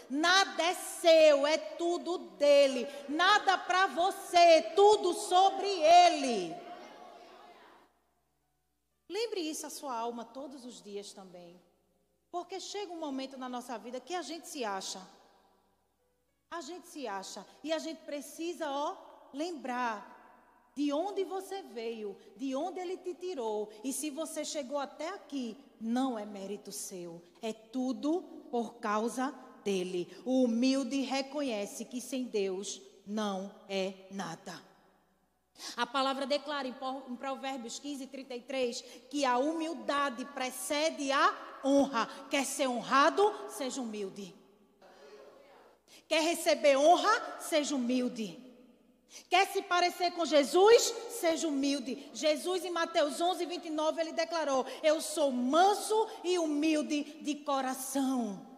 Nada 0.08 0.62
é 0.62 0.74
seu, 0.74 1.46
é 1.46 1.56
tudo 1.56 2.18
dele. 2.36 2.86
Nada 3.08 3.58
para 3.58 3.86
você, 3.88 4.62
tudo 4.76 5.14
sobre 5.14 5.68
ele. 5.68 6.54
Lembre 9.08 9.40
isso 9.40 9.66
a 9.66 9.70
sua 9.70 9.96
alma 9.96 10.24
todos 10.24 10.64
os 10.64 10.82
dias 10.82 11.12
também. 11.12 11.60
Porque 12.30 12.58
chega 12.60 12.92
um 12.92 12.98
momento 12.98 13.36
na 13.36 13.48
nossa 13.48 13.78
vida 13.78 14.00
que 14.00 14.14
a 14.14 14.22
gente 14.22 14.48
se 14.48 14.64
acha. 14.64 15.00
A 16.50 16.60
gente 16.60 16.88
se 16.88 17.06
acha. 17.06 17.46
E 17.62 17.72
a 17.72 17.78
gente 17.78 18.00
precisa, 18.02 18.70
ó, 18.70 18.96
lembrar 19.32 20.13
de 20.74 20.92
onde 20.92 21.24
você 21.24 21.62
veio, 21.62 22.16
de 22.36 22.54
onde 22.54 22.80
ele 22.80 22.96
te 22.96 23.14
tirou. 23.14 23.70
E 23.82 23.92
se 23.92 24.10
você 24.10 24.44
chegou 24.44 24.78
até 24.78 25.08
aqui, 25.10 25.56
não 25.80 26.18
é 26.18 26.24
mérito 26.24 26.72
seu, 26.72 27.22
é 27.40 27.52
tudo 27.52 28.22
por 28.50 28.74
causa 28.74 29.34
dele. 29.64 30.08
O 30.24 30.44
humilde 30.44 31.00
reconhece 31.02 31.84
que 31.84 32.00
sem 32.00 32.24
Deus 32.24 32.80
não 33.06 33.54
é 33.68 33.94
nada. 34.10 34.62
A 35.76 35.86
palavra 35.86 36.26
declara 36.26 36.66
em 36.66 37.16
Provérbios 37.16 37.78
15, 37.78 38.06
33 38.08 38.82
que 39.08 39.24
a 39.24 39.38
humildade 39.38 40.24
precede 40.26 41.12
a 41.12 41.60
honra. 41.64 42.08
Quer 42.28 42.44
ser 42.44 42.68
honrado? 42.68 43.32
Seja 43.48 43.80
humilde. 43.80 44.34
Quer 46.08 46.22
receber 46.22 46.76
honra? 46.76 47.40
Seja 47.40 47.74
humilde. 47.74 48.43
Quer 49.28 49.46
se 49.48 49.62
parecer 49.62 50.12
com 50.12 50.24
Jesus? 50.24 50.94
Seja 51.10 51.48
humilde. 51.48 52.10
Jesus, 52.12 52.64
em 52.64 52.70
Mateus 52.70 53.20
11, 53.20 53.44
29, 53.46 54.00
ele 54.00 54.12
declarou: 54.12 54.66
Eu 54.82 55.00
sou 55.00 55.30
manso 55.30 56.08
e 56.22 56.38
humilde 56.38 57.02
de 57.22 57.36
coração. 57.36 58.54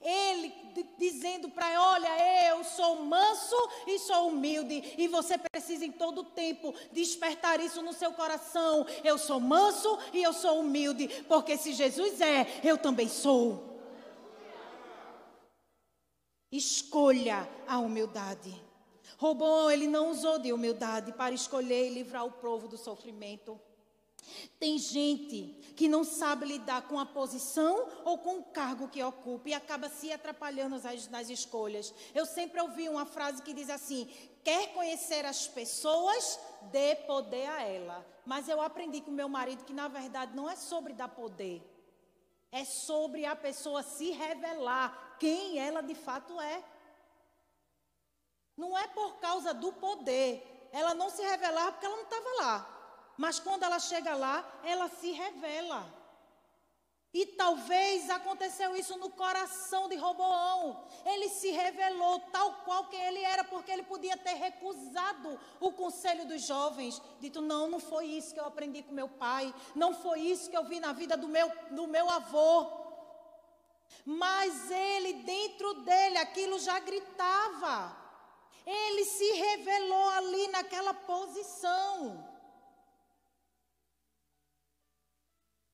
Ele 0.00 0.52
dizendo 0.98 1.48
para 1.48 1.80
olha, 1.80 2.08
eu 2.48 2.62
sou 2.62 3.02
manso 3.02 3.56
e 3.86 3.98
sou 3.98 4.28
humilde, 4.28 4.94
e 4.98 5.08
você 5.08 5.36
precisa 5.38 5.84
em 5.84 5.90
todo 5.90 6.22
tempo 6.22 6.74
despertar 6.92 7.60
isso 7.60 7.82
no 7.82 7.92
seu 7.92 8.12
coração. 8.12 8.86
Eu 9.02 9.18
sou 9.18 9.40
manso 9.40 9.98
e 10.12 10.22
eu 10.22 10.32
sou 10.32 10.60
humilde, 10.60 11.08
porque 11.26 11.56
se 11.56 11.72
Jesus 11.72 12.20
é, 12.20 12.46
eu 12.62 12.78
também 12.78 13.08
sou. 13.08 13.80
Escolha 16.52 17.48
a 17.66 17.78
humildade. 17.78 18.54
Robão, 19.18 19.70
ele 19.70 19.86
não 19.86 20.10
usou 20.10 20.38
de 20.38 20.52
humildade 20.52 21.12
para 21.12 21.34
escolher 21.34 21.86
e 21.86 21.94
livrar 21.94 22.24
o 22.24 22.32
povo 22.32 22.68
do 22.68 22.76
sofrimento. 22.76 23.58
Tem 24.58 24.78
gente 24.78 25.54
que 25.76 25.88
não 25.88 26.02
sabe 26.02 26.46
lidar 26.46 26.88
com 26.88 26.98
a 26.98 27.06
posição 27.06 27.88
ou 28.04 28.18
com 28.18 28.38
o 28.38 28.44
cargo 28.44 28.88
que 28.88 29.02
ocupa 29.02 29.48
e 29.48 29.54
acaba 29.54 29.88
se 29.88 30.12
atrapalhando 30.12 30.80
nas, 30.80 31.08
nas 31.08 31.30
escolhas. 31.30 31.94
Eu 32.14 32.26
sempre 32.26 32.60
ouvi 32.60 32.88
uma 32.88 33.06
frase 33.06 33.42
que 33.42 33.54
diz 33.54 33.70
assim: 33.70 34.10
quer 34.42 34.72
conhecer 34.72 35.24
as 35.24 35.46
pessoas, 35.46 36.38
dê 36.72 36.96
poder 36.96 37.46
a 37.46 37.62
ela. 37.62 38.06
Mas 38.24 38.48
eu 38.48 38.60
aprendi 38.60 39.00
com 39.00 39.10
meu 39.10 39.28
marido 39.28 39.64
que 39.64 39.72
na 39.72 39.88
verdade 39.88 40.34
não 40.34 40.50
é 40.50 40.56
sobre 40.56 40.92
dar 40.92 41.08
poder, 41.08 41.62
é 42.50 42.64
sobre 42.64 43.24
a 43.24 43.36
pessoa 43.36 43.82
se 43.82 44.10
revelar 44.10 45.16
quem 45.20 45.58
ela 45.58 45.82
de 45.82 45.94
fato 45.94 46.40
é. 46.40 46.62
Não 48.56 48.76
é 48.76 48.86
por 48.88 49.16
causa 49.16 49.52
do 49.52 49.72
poder. 49.72 50.68
Ela 50.72 50.94
não 50.94 51.10
se 51.10 51.22
revelar 51.22 51.72
porque 51.72 51.86
ela 51.86 51.96
não 51.96 52.04
estava 52.04 52.30
lá. 52.40 52.76
Mas 53.16 53.38
quando 53.38 53.62
ela 53.62 53.78
chega 53.78 54.14
lá, 54.14 54.44
ela 54.62 54.88
se 54.88 55.10
revela. 55.10 55.86
E 57.12 57.24
talvez 57.24 58.10
aconteceu 58.10 58.76
isso 58.76 58.98
no 58.98 59.08
coração 59.08 59.88
de 59.88 59.96
Roboão. 59.96 60.86
Ele 61.04 61.30
se 61.30 61.50
revelou 61.50 62.20
tal 62.30 62.52
qual 62.56 62.88
que 62.88 62.96
ele 62.96 63.22
era, 63.22 63.42
porque 63.42 63.70
ele 63.70 63.84
podia 63.84 64.18
ter 64.18 64.34
recusado 64.34 65.40
o 65.58 65.72
conselho 65.72 66.26
dos 66.26 66.42
jovens. 66.42 67.00
Dito, 67.18 67.40
não, 67.40 67.70
não 67.70 67.80
foi 67.80 68.04
isso 68.04 68.34
que 68.34 68.40
eu 68.40 68.44
aprendi 68.44 68.82
com 68.82 68.92
meu 68.92 69.08
pai. 69.08 69.54
Não 69.74 69.94
foi 69.94 70.20
isso 70.20 70.50
que 70.50 70.56
eu 70.56 70.64
vi 70.64 70.78
na 70.78 70.92
vida 70.92 71.16
do 71.16 71.26
meu, 71.26 71.50
do 71.70 71.86
meu 71.86 72.10
avô. 72.10 72.66
Mas 74.04 74.70
ele, 74.70 75.14
dentro 75.14 75.72
dele, 75.84 76.18
aquilo 76.18 76.58
já 76.58 76.78
gritava. 76.80 78.05
Ele 78.66 79.04
se 79.04 79.32
revelou 79.32 80.08
ali 80.10 80.48
naquela 80.48 80.92
posição. 80.92 82.36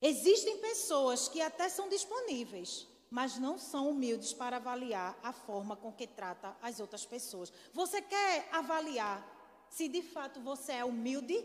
Existem 0.00 0.58
pessoas 0.58 1.28
que 1.28 1.40
até 1.40 1.68
são 1.68 1.88
disponíveis, 1.88 2.86
mas 3.08 3.38
não 3.38 3.56
são 3.56 3.88
humildes 3.88 4.32
para 4.34 4.56
avaliar 4.56 5.16
a 5.22 5.32
forma 5.32 5.76
com 5.76 5.92
que 5.92 6.06
trata 6.06 6.56
as 6.60 6.80
outras 6.80 7.06
pessoas. 7.06 7.52
Você 7.72 8.02
quer 8.02 8.48
avaliar 8.52 9.24
se 9.70 9.88
de 9.88 10.02
fato 10.02 10.40
você 10.40 10.72
é 10.72 10.84
humilde? 10.84 11.38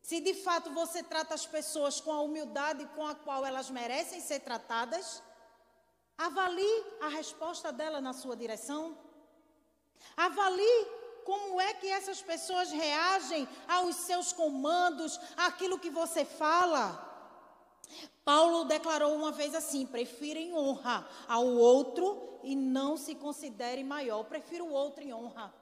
Se 0.00 0.20
de 0.20 0.32
fato 0.32 0.70
você 0.70 1.02
trata 1.02 1.34
as 1.34 1.44
pessoas 1.44 2.00
com 2.00 2.12
a 2.12 2.22
humildade 2.22 2.86
com 2.94 3.06
a 3.06 3.14
qual 3.14 3.44
elas 3.44 3.68
merecem 3.68 4.20
ser 4.20 4.40
tratadas? 4.40 5.22
Avalie 6.16 6.84
a 7.02 7.08
resposta 7.08 7.70
dela 7.70 8.00
na 8.00 8.12
sua 8.12 8.36
direção. 8.36 8.96
Avalie 10.16 10.86
como 11.24 11.60
é 11.60 11.74
que 11.74 11.88
essas 11.88 12.22
pessoas 12.22 12.70
reagem 12.70 13.46
aos 13.68 13.96
seus 13.96 14.32
comandos, 14.32 15.20
àquilo 15.36 15.78
que 15.78 15.90
você 15.90 16.24
fala. 16.24 17.06
Paulo 18.24 18.64
declarou 18.64 19.14
uma 19.14 19.30
vez 19.30 19.54
assim: 19.54 19.84
prefira 19.86 20.38
em 20.38 20.54
honra 20.54 21.06
ao 21.28 21.46
outro 21.46 22.40
e 22.42 22.56
não 22.56 22.96
se 22.96 23.14
considere 23.14 23.84
maior. 23.84 24.24
Prefira 24.24 24.64
o 24.64 24.72
outro 24.72 25.04
em 25.04 25.12
honra. 25.12 25.52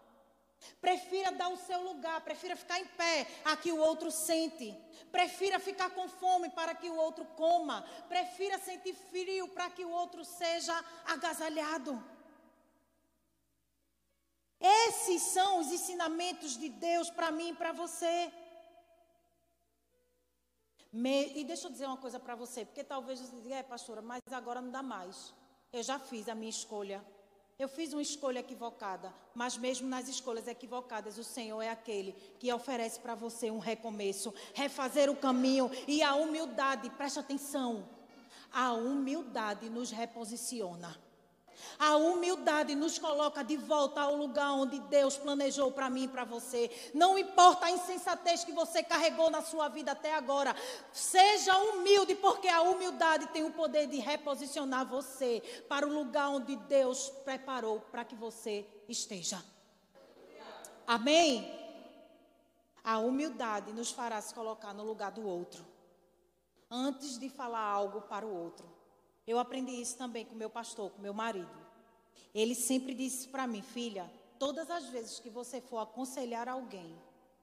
Prefira 0.81 1.33
dar 1.33 1.49
o 1.49 1.57
seu 1.57 1.83
lugar, 1.83 2.20
prefira 2.22 2.57
ficar 2.57 2.81
em 2.81 2.87
pé 2.87 3.27
a 3.44 3.57
que 3.57 3.72
o 3.72 3.79
outro 3.79 4.11
sente. 4.11 4.72
Prefira 5.11 5.59
ficar 5.59 5.90
com 5.90 6.09
fome 6.09 6.49
para 6.51 6.75
que 6.75 6.88
o 6.88 6.96
outro 6.96 7.25
coma. 7.37 7.85
Prefira 8.09 8.59
sentir 8.59 8.94
frio 8.94 9.49
para 9.49 9.70
que 9.70 9.85
o 9.85 9.90
outro 9.90 10.25
seja 10.25 10.75
agasalhado. 11.07 12.03
Esses 14.61 15.23
são 15.23 15.61
os 15.61 15.69
ensinamentos 15.69 16.57
de 16.57 16.69
Deus 16.69 17.11
para 17.11 17.31
mim 17.31 17.51
e 17.51 17.55
para 17.55 17.73
você. 17.73 18.33
Me, 20.92 21.33
e 21.38 21.45
deixa 21.45 21.66
eu 21.66 21.71
dizer 21.71 21.87
uma 21.87 21.99
coisa 21.99 22.19
para 22.19 22.35
você, 22.35 22.64
porque 22.64 22.83
talvez 22.83 23.21
você 23.21 23.37
diga, 23.42 23.57
é 23.57 23.62
pastora, 23.62 24.01
mas 24.01 24.23
agora 24.31 24.62
não 24.62 24.71
dá 24.71 24.83
mais. 24.83 25.35
Eu 25.73 25.83
já 25.83 25.99
fiz 25.99 26.29
a 26.29 26.35
minha 26.35 26.49
escolha. 26.49 27.05
Eu 27.59 27.69
fiz 27.69 27.92
uma 27.95 28.03
escolha 28.03 28.40
equivocada, 28.40 29.14
mas 29.35 29.57
mesmo 29.57 29.88
nas 29.88 30.09
escolhas 30.09 30.47
equivocadas, 30.47 31.16
o 31.16 31.25
Senhor 31.25 31.62
é 31.62 31.71
aquele 31.71 32.12
que 32.38 32.53
oferece 32.53 33.01
para 33.01 33.14
você 33.14 33.51
um 33.51 33.59
recomeço, 33.59 34.33
refazer 34.53 35.09
o 35.11 35.16
caminho 35.16 35.71
e 35.88 36.03
a 36.03 36.14
humildade, 36.14 36.90
preste 36.90 37.19
atenção, 37.19 37.88
a 38.53 38.75
humildade 38.75 39.71
nos 39.71 39.90
reposiciona. 39.90 40.95
A 41.79 41.97
humildade 41.97 42.75
nos 42.75 42.99
coloca 42.99 43.42
de 43.42 43.57
volta 43.57 44.01
ao 44.01 44.16
lugar 44.16 44.53
onde 44.53 44.79
Deus 44.81 45.16
planejou 45.16 45.73
para 45.73 45.90
mim 45.90 46.05
e 46.05 46.09
para 46.09 46.25
você. 46.25 46.71
Não 46.95 47.19
importa 47.19 47.66
a 47.66 47.71
insensatez 47.71 48.45
que 48.45 48.53
você 48.53 48.83
carregou 48.83 49.31
na 49.31 49.42
sua 49.42 49.69
vida 49.69 49.92
até 49.92 50.14
agora. 50.14 50.55
Seja 50.92 51.57
humilde, 51.59 52.14
porque 52.14 52.49
a 52.49 52.62
humildade 52.62 53.27
tem 53.29 53.45
o 53.45 53.53
poder 53.53 53.87
de 53.87 53.99
reposicionar 53.99 54.87
você 54.87 55.42
para 55.69 55.87
o 55.87 55.92
lugar 55.92 56.29
onde 56.29 56.57
Deus 56.57 57.11
preparou 57.25 57.81
para 57.81 58.05
que 58.05 58.14
você 58.14 58.66
esteja. 58.88 59.42
Amém? 60.87 61.53
A 62.85 62.99
humildade 62.99 63.73
nos 63.73 63.90
fará 63.90 64.21
se 64.21 64.33
colocar 64.33 64.73
no 64.73 64.85
lugar 64.85 65.11
do 65.11 65.27
outro. 65.27 65.66
Antes 66.71 67.19
de 67.19 67.29
falar 67.29 67.61
algo 67.61 68.03
para 68.03 68.25
o 68.25 68.33
outro. 68.33 68.75
Eu 69.26 69.38
aprendi 69.38 69.72
isso 69.72 69.96
também 69.96 70.24
com 70.24 70.34
meu 70.34 70.48
pastor, 70.48 70.90
com 70.90 71.02
meu 71.02 71.12
marido. 71.12 71.66
Ele 72.34 72.54
sempre 72.54 72.94
disse 72.94 73.28
para 73.28 73.46
mim, 73.46 73.62
filha, 73.62 74.10
todas 74.38 74.70
as 74.70 74.86
vezes 74.86 75.18
que 75.18 75.30
você 75.30 75.60
for 75.60 75.78
aconselhar 75.78 76.48
alguém, 76.48 76.96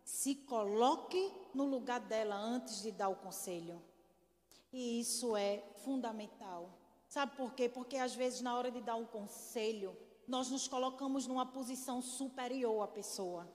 se 0.04 0.36
coloque 0.36 1.32
no 1.54 1.66
lugar 1.66 2.00
dela 2.00 2.36
antes 2.36 2.82
de 2.82 2.92
dar 2.92 3.10
o 3.10 3.16
conselho. 3.16 3.82
E 4.72 5.00
isso 5.00 5.36
é 5.36 5.64
fundamental. 5.84 6.70
Sabe 7.08 7.36
por 7.36 7.54
quê? 7.54 7.70
Porque 7.70 7.98
às 7.98 8.16
vezes 8.16 8.42
na 8.42 8.56
hora 8.58 8.72
de 8.72 8.82
dar 8.82 8.96
um 8.96 9.06
conselho, 9.06 9.96
nós 10.28 10.50
nos 10.50 10.68
colocamos 10.68 11.28
numa 11.28 11.46
posição 11.46 12.02
superior 12.02 12.84
à 12.84 12.88
pessoa. 12.88 13.48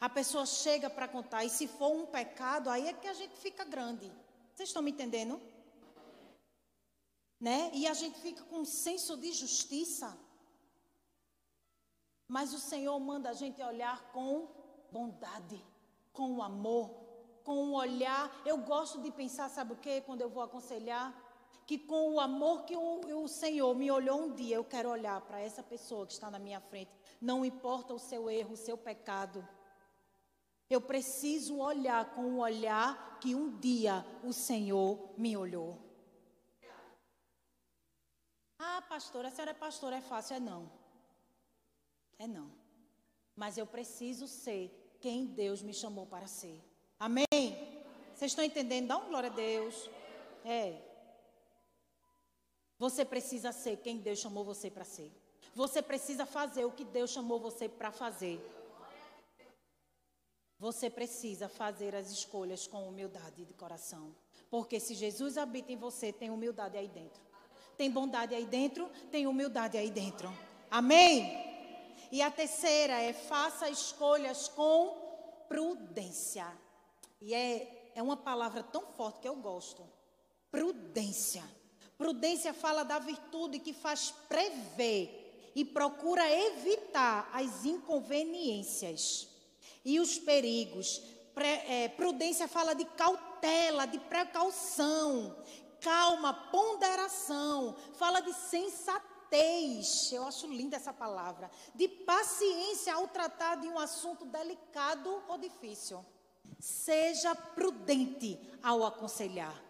A 0.00 0.08
pessoa 0.08 0.46
chega 0.46 0.88
para 0.88 1.08
contar, 1.08 1.44
e 1.44 1.50
se 1.50 1.66
for 1.66 1.90
um 1.90 2.06
pecado, 2.06 2.70
aí 2.70 2.86
é 2.86 2.92
que 2.92 3.08
a 3.08 3.14
gente 3.14 3.36
fica 3.36 3.64
grande. 3.64 4.10
Vocês 4.54 4.68
estão 4.68 4.80
me 4.80 4.92
entendendo? 4.92 5.40
Né? 7.40 7.70
E 7.72 7.86
a 7.86 7.94
gente 7.94 8.18
fica 8.20 8.42
com 8.44 8.60
um 8.60 8.64
senso 8.64 9.16
de 9.16 9.32
justiça. 9.32 10.18
Mas 12.26 12.52
o 12.52 12.58
Senhor 12.58 12.98
manda 13.00 13.30
a 13.30 13.32
gente 13.32 13.62
olhar 13.62 14.12
com 14.12 14.48
bondade, 14.90 15.64
com 16.12 16.42
amor, 16.42 16.90
com 17.44 17.64
um 17.64 17.74
olhar. 17.74 18.42
Eu 18.44 18.58
gosto 18.58 19.00
de 19.00 19.10
pensar, 19.10 19.48
sabe 19.48 19.72
o 19.72 19.76
que? 19.76 20.02
Quando 20.02 20.20
eu 20.20 20.28
vou 20.28 20.42
aconselhar, 20.42 21.14
que 21.66 21.78
com 21.78 22.14
o 22.14 22.20
amor 22.20 22.64
que 22.64 22.76
o, 22.76 23.22
o 23.22 23.28
Senhor 23.28 23.74
me 23.74 23.90
olhou 23.90 24.22
um 24.22 24.34
dia, 24.34 24.56
eu 24.56 24.64
quero 24.64 24.90
olhar 24.90 25.20
para 25.22 25.40
essa 25.40 25.62
pessoa 25.62 26.06
que 26.06 26.12
está 26.12 26.30
na 26.30 26.38
minha 26.38 26.60
frente. 26.60 26.90
Não 27.20 27.44
importa 27.44 27.94
o 27.94 27.98
seu 27.98 28.28
erro, 28.28 28.52
o 28.52 28.56
seu 28.56 28.76
pecado. 28.76 29.46
Eu 30.68 30.80
preciso 30.80 31.58
olhar 31.58 32.14
com 32.14 32.34
o 32.34 32.38
olhar 32.38 33.18
que 33.20 33.34
um 33.34 33.58
dia 33.58 34.04
o 34.22 34.32
Senhor 34.32 35.14
me 35.16 35.36
olhou. 35.36 35.78
Ah, 38.58 38.82
pastora, 38.98 39.28
a 39.28 39.30
senhora 39.30 39.52
é 39.52 39.54
pastora, 39.54 39.96
é 39.96 40.00
fácil. 40.00 40.34
É 40.34 40.40
não. 40.40 40.68
É 42.18 42.26
não. 42.26 42.50
Mas 43.36 43.56
eu 43.56 43.64
preciso 43.64 44.26
ser 44.26 44.62
quem 45.00 45.24
Deus 45.24 45.62
me 45.62 45.72
chamou 45.72 46.04
para 46.04 46.26
ser. 46.26 46.60
Amém? 46.98 47.28
Vocês 48.12 48.32
estão 48.32 48.44
entendendo? 48.44 48.88
Dá 48.88 48.96
um 48.96 49.06
glória 49.06 49.30
a 49.30 49.32
Deus. 49.32 49.88
É. 50.44 50.82
Você 52.76 53.04
precisa 53.04 53.52
ser 53.52 53.76
quem 53.76 53.98
Deus 53.98 54.18
chamou 54.18 54.44
você 54.44 54.68
para 54.68 54.84
ser. 54.84 55.12
Você 55.54 55.80
precisa 55.80 56.26
fazer 56.26 56.64
o 56.64 56.72
que 56.72 56.84
Deus 56.84 57.10
chamou 57.10 57.38
você 57.38 57.68
para 57.68 57.92
fazer. 57.92 58.36
Você 60.58 60.90
precisa 60.90 61.48
fazer 61.48 61.94
as 61.94 62.10
escolhas 62.10 62.66
com 62.66 62.88
humildade 62.88 63.44
de 63.44 63.54
coração. 63.54 64.12
Porque 64.50 64.80
se 64.80 64.94
Jesus 64.94 65.38
habita 65.38 65.70
em 65.70 65.76
você, 65.76 66.12
tem 66.12 66.30
humildade 66.30 66.76
aí 66.76 66.88
dentro. 66.88 67.27
Tem 67.78 67.88
bondade 67.88 68.34
aí 68.34 68.44
dentro, 68.44 68.90
tem 69.08 69.28
humildade 69.28 69.78
aí 69.78 69.88
dentro. 69.88 70.36
Amém? 70.68 71.48
E 72.10 72.20
a 72.20 72.28
terceira 72.28 73.00
é 73.00 73.12
faça 73.12 73.70
escolhas 73.70 74.48
com 74.48 75.44
prudência. 75.48 76.44
E 77.20 77.32
é, 77.32 77.92
é 77.94 78.02
uma 78.02 78.16
palavra 78.16 78.64
tão 78.64 78.82
forte 78.88 79.20
que 79.20 79.28
eu 79.28 79.36
gosto. 79.36 79.88
Prudência. 80.50 81.44
Prudência 81.96 82.52
fala 82.52 82.82
da 82.82 82.98
virtude 82.98 83.60
que 83.60 83.72
faz 83.72 84.12
prever 84.28 85.52
e 85.54 85.64
procura 85.64 86.28
evitar 86.28 87.30
as 87.32 87.64
inconveniências 87.64 89.28
e 89.84 90.00
os 90.00 90.18
perigos. 90.18 91.00
É, 91.36 91.86
prudência 91.90 92.48
fala 92.48 92.74
de 92.74 92.84
cautela, 92.84 93.86
de 93.86 94.00
precaução, 94.00 95.36
calma, 95.80 96.32
ponderação, 96.32 97.76
fala 97.94 98.20
de 98.20 98.32
sensatez. 98.32 100.12
Eu 100.12 100.26
acho 100.26 100.46
linda 100.46 100.76
essa 100.76 100.92
palavra. 100.92 101.50
De 101.74 101.88
paciência 101.88 102.94
ao 102.94 103.08
tratar 103.08 103.56
de 103.56 103.68
um 103.68 103.78
assunto 103.78 104.24
delicado 104.24 105.22
ou 105.28 105.38
difícil. 105.38 106.04
Seja 106.58 107.34
prudente 107.34 108.38
ao 108.62 108.84
aconselhar. 108.84 109.62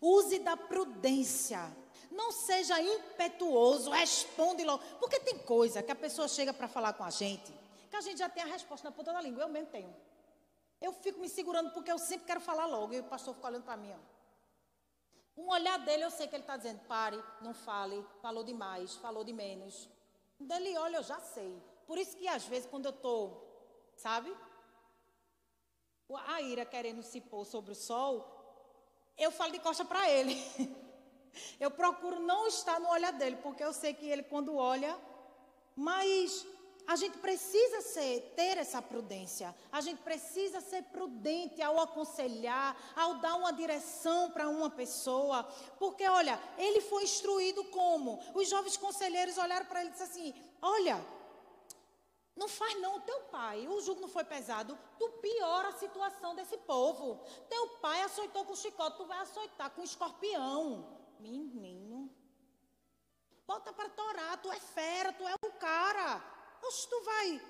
Use 0.00 0.38
da 0.40 0.56
prudência. 0.56 1.74
Não 2.10 2.30
seja 2.30 2.80
impetuoso, 2.80 3.90
responde 3.90 4.64
logo. 4.64 4.82
Porque 5.00 5.18
tem 5.20 5.38
coisa 5.38 5.82
que 5.82 5.90
a 5.90 5.96
pessoa 5.96 6.28
chega 6.28 6.52
para 6.52 6.68
falar 6.68 6.92
com 6.92 7.04
a 7.04 7.10
gente, 7.10 7.52
que 7.90 7.96
a 7.96 8.00
gente 8.00 8.18
já 8.18 8.28
tem 8.28 8.42
a 8.42 8.46
resposta 8.46 8.88
na 8.88 8.94
ponta 8.94 9.12
da 9.12 9.20
língua. 9.20 9.42
Eu 9.42 9.48
mesmo 9.48 9.70
tenho. 9.70 9.94
Eu 10.80 10.92
fico 10.92 11.18
me 11.18 11.28
segurando 11.28 11.70
porque 11.70 11.90
eu 11.90 11.98
sempre 11.98 12.26
quero 12.26 12.40
falar 12.40 12.66
logo. 12.66 12.92
E 12.92 13.00
o 13.00 13.04
pastor 13.04 13.34
fica 13.34 13.46
olhando 13.46 13.64
para 13.64 13.76
mim. 13.76 13.92
Ó. 13.92 14.13
Um 15.36 15.48
olhar 15.48 15.78
dele, 15.80 16.04
eu 16.04 16.10
sei 16.10 16.28
que 16.28 16.36
ele 16.36 16.42
está 16.42 16.56
dizendo: 16.56 16.80
pare, 16.86 17.22
não 17.40 17.52
fale, 17.52 18.04
falou 18.22 18.44
demais, 18.44 18.94
falou 18.96 19.24
de 19.24 19.32
menos. 19.32 19.88
Quando 20.38 20.52
ele 20.52 20.76
olha, 20.78 20.96
eu 20.96 21.02
já 21.02 21.18
sei. 21.20 21.60
Por 21.86 21.98
isso 21.98 22.16
que 22.16 22.28
às 22.28 22.44
vezes, 22.44 22.68
quando 22.68 22.86
eu 22.86 22.90
estou, 22.92 23.22
sabe? 23.96 24.34
A 26.26 26.40
ira 26.40 26.64
querendo 26.64 27.02
se 27.02 27.20
pôr 27.20 27.44
sobre 27.44 27.72
o 27.72 27.74
sol, 27.74 28.12
eu 29.18 29.30
falo 29.30 29.52
de 29.52 29.58
costa 29.58 29.84
para 29.84 30.08
ele. 30.10 30.34
Eu 31.58 31.68
procuro 31.68 32.20
não 32.20 32.46
estar 32.46 32.78
no 32.78 32.88
olhar 32.88 33.12
dele, 33.12 33.36
porque 33.42 33.64
eu 33.64 33.72
sei 33.72 33.92
que 33.92 34.06
ele, 34.06 34.22
quando 34.22 34.54
olha, 34.54 34.96
mas 35.74 36.46
a 36.86 36.96
gente 36.96 37.18
precisa 37.18 37.80
ser, 37.80 38.32
ter 38.36 38.58
essa 38.58 38.82
prudência. 38.82 39.54
A 39.72 39.80
gente 39.80 40.02
precisa 40.02 40.60
ser 40.60 40.82
prudente 40.84 41.62
ao 41.62 41.80
aconselhar, 41.80 42.76
ao 42.94 43.16
dar 43.16 43.36
uma 43.36 43.52
direção 43.52 44.30
para 44.30 44.48
uma 44.48 44.68
pessoa. 44.68 45.44
Porque, 45.78 46.06
olha, 46.06 46.40
ele 46.58 46.80
foi 46.82 47.04
instruído 47.04 47.64
como? 47.64 48.20
Os 48.34 48.48
jovens 48.48 48.76
conselheiros 48.76 49.38
olharam 49.38 49.66
para 49.66 49.80
ele 49.80 49.90
e 49.90 49.92
disseram 49.92 50.10
assim: 50.10 50.34
Olha, 50.60 51.06
não 52.36 52.48
faz 52.48 52.78
não, 52.80 53.00
teu 53.00 53.20
pai, 53.22 53.66
o 53.68 53.80
jugo 53.80 54.00
não 54.00 54.08
foi 54.08 54.24
pesado, 54.24 54.78
tu 54.98 55.08
piora 55.22 55.68
a 55.68 55.78
situação 55.78 56.34
desse 56.34 56.58
povo. 56.58 57.20
Teu 57.48 57.68
pai 57.78 58.02
açoitou 58.02 58.44
com 58.44 58.54
chicote, 58.54 58.98
tu 58.98 59.06
vai 59.06 59.20
açoitar 59.20 59.70
com 59.70 59.82
escorpião. 59.82 60.86
Menino. 61.20 62.10
Volta 63.46 63.72
para 63.72 63.88
torar, 63.90 64.40
tu 64.42 64.50
é 64.50 64.58
fera, 64.58 65.12
tu 65.12 65.26
é 65.26 65.34
o 65.34 65.52
cara. 65.52 66.33
Oxe, 66.66 66.88
tu 66.88 67.00
vai. 67.02 67.40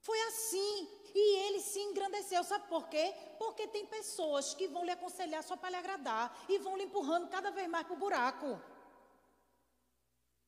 Foi 0.00 0.20
assim. 0.28 0.88
E 1.14 1.24
ele 1.46 1.60
se 1.60 1.80
engrandeceu. 1.80 2.42
Sabe 2.44 2.68
por 2.68 2.88
quê? 2.88 3.14
Porque 3.38 3.66
tem 3.68 3.86
pessoas 3.86 4.54
que 4.54 4.68
vão 4.68 4.84
lhe 4.84 4.90
aconselhar 4.90 5.42
só 5.42 5.56
para 5.56 5.70
lhe 5.70 5.76
agradar 5.76 6.24
e 6.48 6.58
vão 6.58 6.76
lhe 6.76 6.84
empurrando 6.84 7.28
cada 7.28 7.50
vez 7.50 7.68
mais 7.68 7.86
para 7.86 7.94
o 7.94 8.02
buraco. 8.04 8.60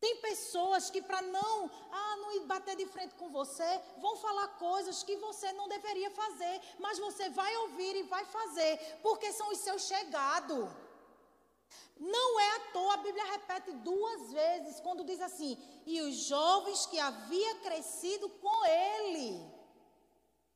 Tem 0.00 0.16
pessoas 0.18 0.90
que, 0.90 1.02
para 1.02 1.20
não, 1.22 1.70
ah, 1.90 2.16
não 2.16 2.46
bater 2.46 2.76
de 2.76 2.86
frente 2.86 3.14
com 3.14 3.30
você, 3.30 3.70
vão 3.98 4.14
falar 4.16 4.48
coisas 4.68 5.02
que 5.02 5.16
você 5.16 5.50
não 5.52 5.66
deveria 5.68 6.10
fazer, 6.10 6.60
mas 6.78 7.00
você 7.00 7.28
vai 7.30 7.56
ouvir 7.64 7.96
e 7.96 8.04
vai 8.04 8.24
fazer, 8.24 8.78
porque 9.02 9.32
são 9.32 9.48
os 9.50 9.58
seus 9.58 9.82
chegados. 9.82 10.68
Não 11.98 12.40
é 12.40 12.56
à 12.56 12.60
toa, 12.72 12.94
a 12.94 12.98
Bíblia 12.98 13.24
repete 13.24 13.72
duas 13.72 14.32
vezes, 14.32 14.80
quando 14.80 15.04
diz 15.04 15.20
assim: 15.20 15.58
e 15.84 16.00
os 16.00 16.14
jovens 16.14 16.86
que 16.86 16.98
havia 16.98 17.56
crescido 17.56 18.28
com 18.28 18.64
ele, 18.64 19.44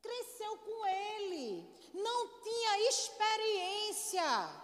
cresceu 0.01 0.57
com 0.59 0.87
ele, 0.87 1.69
não 1.93 2.29
tinha 2.43 2.89
experiência. 2.89 4.63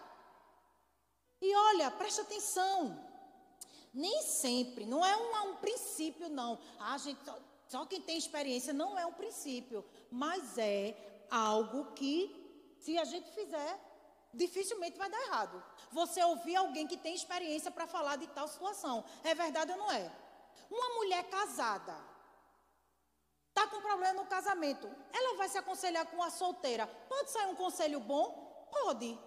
E 1.41 1.55
olha, 1.55 1.91
preste 1.91 2.21
atenção. 2.21 3.07
Nem 3.93 4.23
sempre, 4.23 4.87
não 4.87 5.05
é 5.05 5.17
um, 5.17 5.51
um 5.51 5.57
princípio, 5.57 6.29
não. 6.29 6.59
Ah, 6.79 6.99
gente, 6.99 7.25
só, 7.25 7.38
só 7.69 7.87
quem 7.87 8.01
tem 8.01 8.17
experiência 8.17 8.73
não 8.73 8.99
é 8.99 9.05
um 9.07 9.12
princípio, 9.12 9.85
mas 10.11 10.59
é 10.59 10.97
algo 11.31 11.93
que, 11.93 12.75
se 12.79 12.97
a 12.99 13.05
gente 13.05 13.31
fizer, 13.33 13.88
dificilmente 14.33 14.99
vai 14.99 15.11
dar 15.11 15.21
errado. 15.23 15.62
Você 15.93 16.23
ouvir 16.23 16.57
alguém 16.57 16.87
que 16.87 16.97
tem 16.97 17.14
experiência 17.14 17.71
para 17.71 17.87
falar 17.87 18.17
de 18.17 18.27
tal 18.29 18.49
situação. 18.49 19.05
É 19.25 19.35
verdade 19.35 19.73
ou 19.73 19.79
não 19.79 19.91
é? 19.91 20.11
Uma 20.71 20.88
mulher 20.97 21.25
casada 21.25 21.97
está 23.49 23.67
com 23.67 23.81
problema 23.81 24.14
no 24.14 24.27
casamento. 24.27 24.88
Ela 25.12 25.37
vai 25.37 25.49
se 25.49 25.59
aconselhar 25.59 26.07
com 26.07 26.23
a 26.23 26.31
solteira. 26.31 26.87
Pode 27.09 27.31
sair 27.31 27.47
um 27.47 27.57
conselho 27.57 27.99
bom? 27.99 28.69
Pode. 28.71 29.19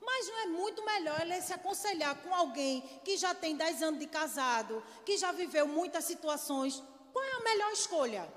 Mas 0.00 0.28
não 0.28 0.38
é 0.38 0.46
muito 0.46 0.84
melhor 0.84 1.20
ela 1.20 1.40
se 1.40 1.52
aconselhar 1.52 2.14
com 2.22 2.32
alguém 2.32 2.80
que 3.04 3.16
já 3.16 3.34
tem 3.34 3.56
10 3.56 3.82
anos 3.82 4.00
de 4.00 4.06
casado, 4.06 4.82
que 5.04 5.16
já 5.16 5.32
viveu 5.32 5.66
muitas 5.66 6.04
situações. 6.04 6.82
Qual 7.12 7.24
é 7.24 7.32
a 7.32 7.40
melhor 7.40 7.72
escolha? 7.72 8.32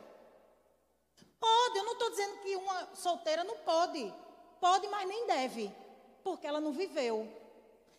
Pode, 1.39 1.77
eu 1.77 1.83
não 1.83 1.93
estou 1.93 2.09
dizendo 2.09 2.37
que 2.39 2.55
uma 2.55 2.95
solteira 2.95 3.43
não 3.43 3.57
pode. 3.57 4.13
Pode, 4.59 4.87
mas 4.87 5.07
nem 5.07 5.27
deve, 5.27 5.75
porque 6.23 6.47
ela 6.47 6.61
não 6.61 6.71
viveu. 6.71 7.27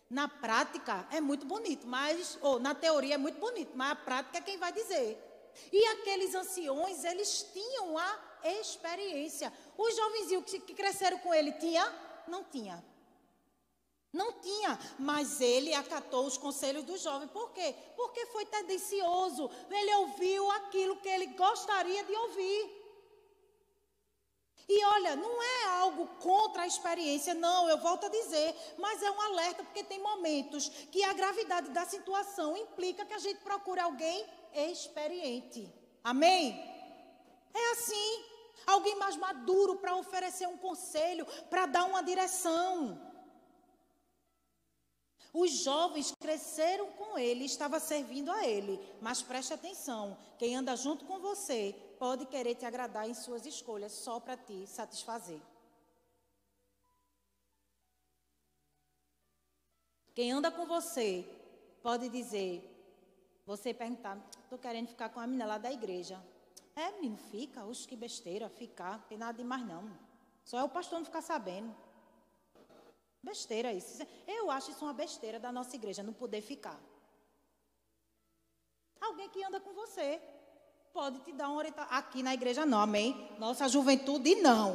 Na 0.09 0.27
prática 0.27 1.07
é 1.11 1.19
muito 1.19 1.45
bonito, 1.45 1.87
mas 1.87 2.37
ou 2.41 2.59
na 2.59 2.75
teoria 2.75 3.15
é 3.15 3.17
muito 3.17 3.39
bonito, 3.39 3.71
mas 3.75 3.91
a 3.91 3.95
prática 3.95 4.37
é 4.37 4.41
quem 4.41 4.57
vai 4.57 4.71
dizer. 4.71 5.21
E 5.71 5.85
aqueles 5.87 6.35
anciões, 6.35 7.03
eles 7.03 7.45
tinham 7.53 7.97
a 7.97 8.19
experiência. 8.43 9.51
Os 9.77 9.95
jovenzinhos 9.95 10.45
que 10.45 10.73
cresceram 10.73 11.17
com 11.19 11.33
ele 11.33 11.51
tinha? 11.53 11.83
Não 12.27 12.43
tinha. 12.43 12.83
Não 14.11 14.31
tinha, 14.33 14.79
mas 14.97 15.41
ele 15.41 15.73
acatou 15.73 16.25
os 16.25 16.37
conselhos 16.37 16.85
do 16.85 16.97
jovem. 16.97 17.27
Por 17.27 17.51
quê? 17.51 17.75
Porque 17.97 18.25
foi 18.27 18.45
tendencioso. 18.45 19.49
Ele 19.69 19.95
ouviu 19.95 20.49
aquilo 20.51 20.95
que 20.97 21.09
ele 21.09 21.27
gostaria 21.27 22.01
de 22.03 22.15
ouvir. 22.15 22.84
E 24.67 24.83
olha, 24.85 25.15
não 25.15 25.43
é 25.43 25.65
algo 25.77 26.07
contra 26.19 26.63
a 26.63 26.67
experiência, 26.67 27.33
não, 27.33 27.69
eu 27.69 27.77
volto 27.77 28.07
a 28.07 28.09
dizer, 28.09 28.55
mas 28.77 29.01
é 29.01 29.11
um 29.11 29.21
alerta, 29.21 29.63
porque 29.63 29.83
tem 29.83 29.99
momentos 30.01 30.69
que 30.91 31.03
a 31.03 31.13
gravidade 31.13 31.69
da 31.69 31.85
situação 31.85 32.57
implica 32.57 33.05
que 33.05 33.13
a 33.13 33.19
gente 33.19 33.41
procure 33.41 33.79
alguém 33.79 34.25
experiente. 34.53 35.71
Amém? 36.03 36.59
É 37.53 37.71
assim. 37.71 38.25
Alguém 38.65 38.95
mais 38.95 39.15
maduro 39.15 39.75
para 39.75 39.95
oferecer 39.95 40.47
um 40.47 40.57
conselho, 40.57 41.27
para 41.51 41.67
dar 41.67 41.85
uma 41.85 42.01
direção. 42.01 42.99
Os 45.37 45.51
jovens 45.51 46.15
cresceram 46.17 46.89
com 46.93 47.19
ele, 47.19 47.43
estava 47.43 47.77
servindo 47.77 48.31
a 48.31 48.47
ele. 48.47 48.79
Mas 49.01 49.21
preste 49.21 49.53
atenção: 49.53 50.17
quem 50.39 50.55
anda 50.55 50.77
junto 50.77 51.03
com 51.03 51.19
você 51.19 51.75
pode 51.99 52.25
querer 52.25 52.55
te 52.55 52.65
agradar 52.65 53.09
em 53.09 53.13
suas 53.13 53.45
escolhas 53.45 53.91
só 53.91 54.17
para 54.17 54.37
te 54.37 54.65
satisfazer. 54.65 55.41
Quem 60.13 60.31
anda 60.31 60.49
com 60.49 60.65
você 60.65 61.27
pode 61.83 62.07
dizer, 62.07 62.63
você 63.45 63.73
perguntar, 63.73 64.17
estou 64.41 64.57
querendo 64.57 64.87
ficar 64.87 65.09
com 65.09 65.19
a 65.19 65.27
menina 65.27 65.45
lá 65.45 65.57
da 65.57 65.69
igreja. 65.69 66.17
É, 66.73 66.93
menino, 66.93 67.17
fica, 67.17 67.65
oxe, 67.65 67.85
que 67.85 67.97
besteira, 67.97 68.47
ficar, 68.47 69.05
tem 69.09 69.17
nada 69.17 69.37
demais 69.37 69.67
não. 69.67 69.91
Só 70.45 70.59
é 70.59 70.63
o 70.63 70.69
pastor 70.69 70.99
não 70.99 71.05
ficar 71.05 71.21
sabendo. 71.21 71.75
Besteira 73.25 73.73
isso. 73.73 74.05
Eu 74.27 74.51
acho 74.51 74.69
isso 74.69 74.85
uma 74.85 74.93
besteira 74.93 75.39
da 75.39 75.51
nossa 75.51 75.75
igreja, 75.75 76.03
não 76.03 76.13
poder 76.13 76.41
ficar. 76.41 76.79
Alguém 79.01 79.27
que 79.29 79.43
anda 79.43 79.59
com 79.59 79.73
você 79.73 80.21
pode 80.93 81.19
te 81.21 81.33
dar 81.33 81.49
uma 81.49 81.57
orientação. 81.57 81.97
Aqui 81.97 82.21
na 82.21 82.35
igreja 82.35 82.67
não, 82.67 82.79
amém? 82.79 83.35
Nossa 83.39 83.67
juventude 83.67 84.35
não. 84.35 84.69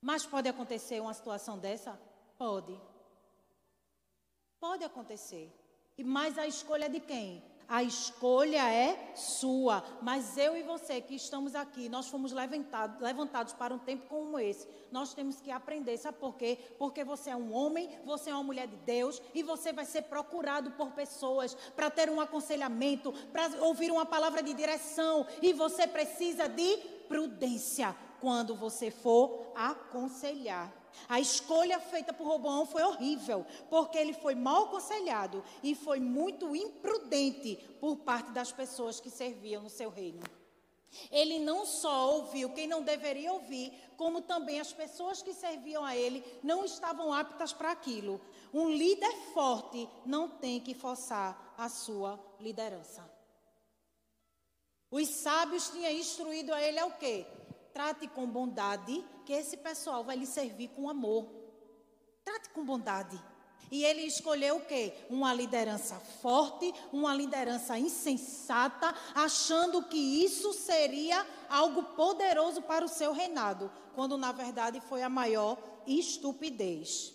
Mas 0.00 0.24
pode 0.24 0.48
acontecer 0.48 0.98
uma 1.00 1.12
situação 1.12 1.58
dessa? 1.58 2.00
Pode. 2.38 2.80
Pode 4.58 4.82
acontecer. 4.82 5.52
E 5.98 6.02
mais 6.02 6.38
a 6.38 6.46
escolha 6.46 6.86
é 6.86 6.88
de 6.88 7.00
quem? 7.00 7.44
A 7.70 7.84
escolha 7.84 8.68
é 8.68 9.12
sua. 9.14 9.84
Mas 10.02 10.36
eu 10.36 10.56
e 10.56 10.62
você 10.64 11.00
que 11.00 11.14
estamos 11.14 11.54
aqui, 11.54 11.88
nós 11.88 12.08
fomos 12.08 12.32
levantados, 12.32 13.00
levantados 13.00 13.52
para 13.52 13.72
um 13.72 13.78
tempo 13.78 14.08
como 14.08 14.40
esse. 14.40 14.66
Nós 14.90 15.14
temos 15.14 15.40
que 15.40 15.52
aprender. 15.52 15.96
Sabe 15.96 16.18
por 16.18 16.34
quê? 16.34 16.58
Porque 16.76 17.04
você 17.04 17.30
é 17.30 17.36
um 17.36 17.54
homem, 17.54 17.88
você 18.04 18.30
é 18.30 18.34
uma 18.34 18.42
mulher 18.42 18.66
de 18.66 18.74
Deus 18.78 19.22
e 19.32 19.44
você 19.44 19.72
vai 19.72 19.84
ser 19.84 20.02
procurado 20.02 20.72
por 20.72 20.90
pessoas 20.90 21.54
para 21.76 21.88
ter 21.88 22.10
um 22.10 22.20
aconselhamento, 22.20 23.12
para 23.32 23.48
ouvir 23.62 23.92
uma 23.92 24.04
palavra 24.04 24.42
de 24.42 24.52
direção. 24.52 25.24
E 25.40 25.52
você 25.52 25.86
precisa 25.86 26.48
de 26.48 26.76
prudência 27.06 27.94
quando 28.20 28.56
você 28.56 28.90
for 28.90 29.52
aconselhar. 29.54 30.79
A 31.08 31.20
escolha 31.20 31.80
feita 31.80 32.12
por 32.12 32.26
Roboão 32.26 32.66
foi 32.66 32.82
horrível, 32.82 33.46
porque 33.68 33.98
ele 33.98 34.12
foi 34.12 34.34
mal 34.34 34.64
aconselhado 34.64 35.42
e 35.62 35.74
foi 35.74 36.00
muito 36.00 36.54
imprudente 36.54 37.56
por 37.80 37.96
parte 37.96 38.30
das 38.32 38.52
pessoas 38.52 39.00
que 39.00 39.10
serviam 39.10 39.62
no 39.62 39.70
seu 39.70 39.90
reino. 39.90 40.22
Ele 41.10 41.38
não 41.38 41.64
só 41.64 42.14
ouviu 42.14 42.50
quem 42.50 42.66
não 42.66 42.82
deveria 42.82 43.32
ouvir, 43.32 43.72
como 43.96 44.22
também 44.22 44.58
as 44.58 44.72
pessoas 44.72 45.22
que 45.22 45.32
serviam 45.32 45.84
a 45.84 45.96
ele 45.96 46.24
não 46.42 46.64
estavam 46.64 47.12
aptas 47.12 47.52
para 47.52 47.70
aquilo. 47.70 48.20
Um 48.52 48.68
líder 48.68 49.12
forte 49.32 49.88
não 50.04 50.28
tem 50.28 50.58
que 50.58 50.74
forçar 50.74 51.54
a 51.56 51.68
sua 51.68 52.18
liderança. 52.40 53.08
Os 54.90 55.08
sábios 55.08 55.68
tinham 55.68 55.92
instruído 55.92 56.52
a 56.52 56.60
ele 56.60 56.80
ao 56.80 56.90
quê? 56.92 57.24
Trate 57.80 58.06
com 58.08 58.26
bondade, 58.26 59.02
que 59.24 59.32
esse 59.32 59.56
pessoal 59.56 60.04
vai 60.04 60.14
lhe 60.14 60.26
servir 60.26 60.68
com 60.68 60.90
amor. 60.90 61.26
Trate 62.22 62.50
com 62.50 62.62
bondade. 62.62 63.18
E 63.70 63.82
ele 63.82 64.02
escolheu 64.02 64.58
o 64.58 64.66
quê? 64.66 64.92
Uma 65.08 65.32
liderança 65.32 65.98
forte, 66.20 66.74
uma 66.92 67.14
liderança 67.14 67.78
insensata, 67.78 68.94
achando 69.14 69.82
que 69.84 69.96
isso 69.96 70.52
seria 70.52 71.26
algo 71.48 71.82
poderoso 71.94 72.60
para 72.60 72.84
o 72.84 72.88
seu 72.88 73.14
reinado, 73.14 73.72
quando 73.94 74.18
na 74.18 74.30
verdade 74.30 74.78
foi 74.82 75.02
a 75.02 75.08
maior 75.08 75.56
estupidez. 75.86 77.14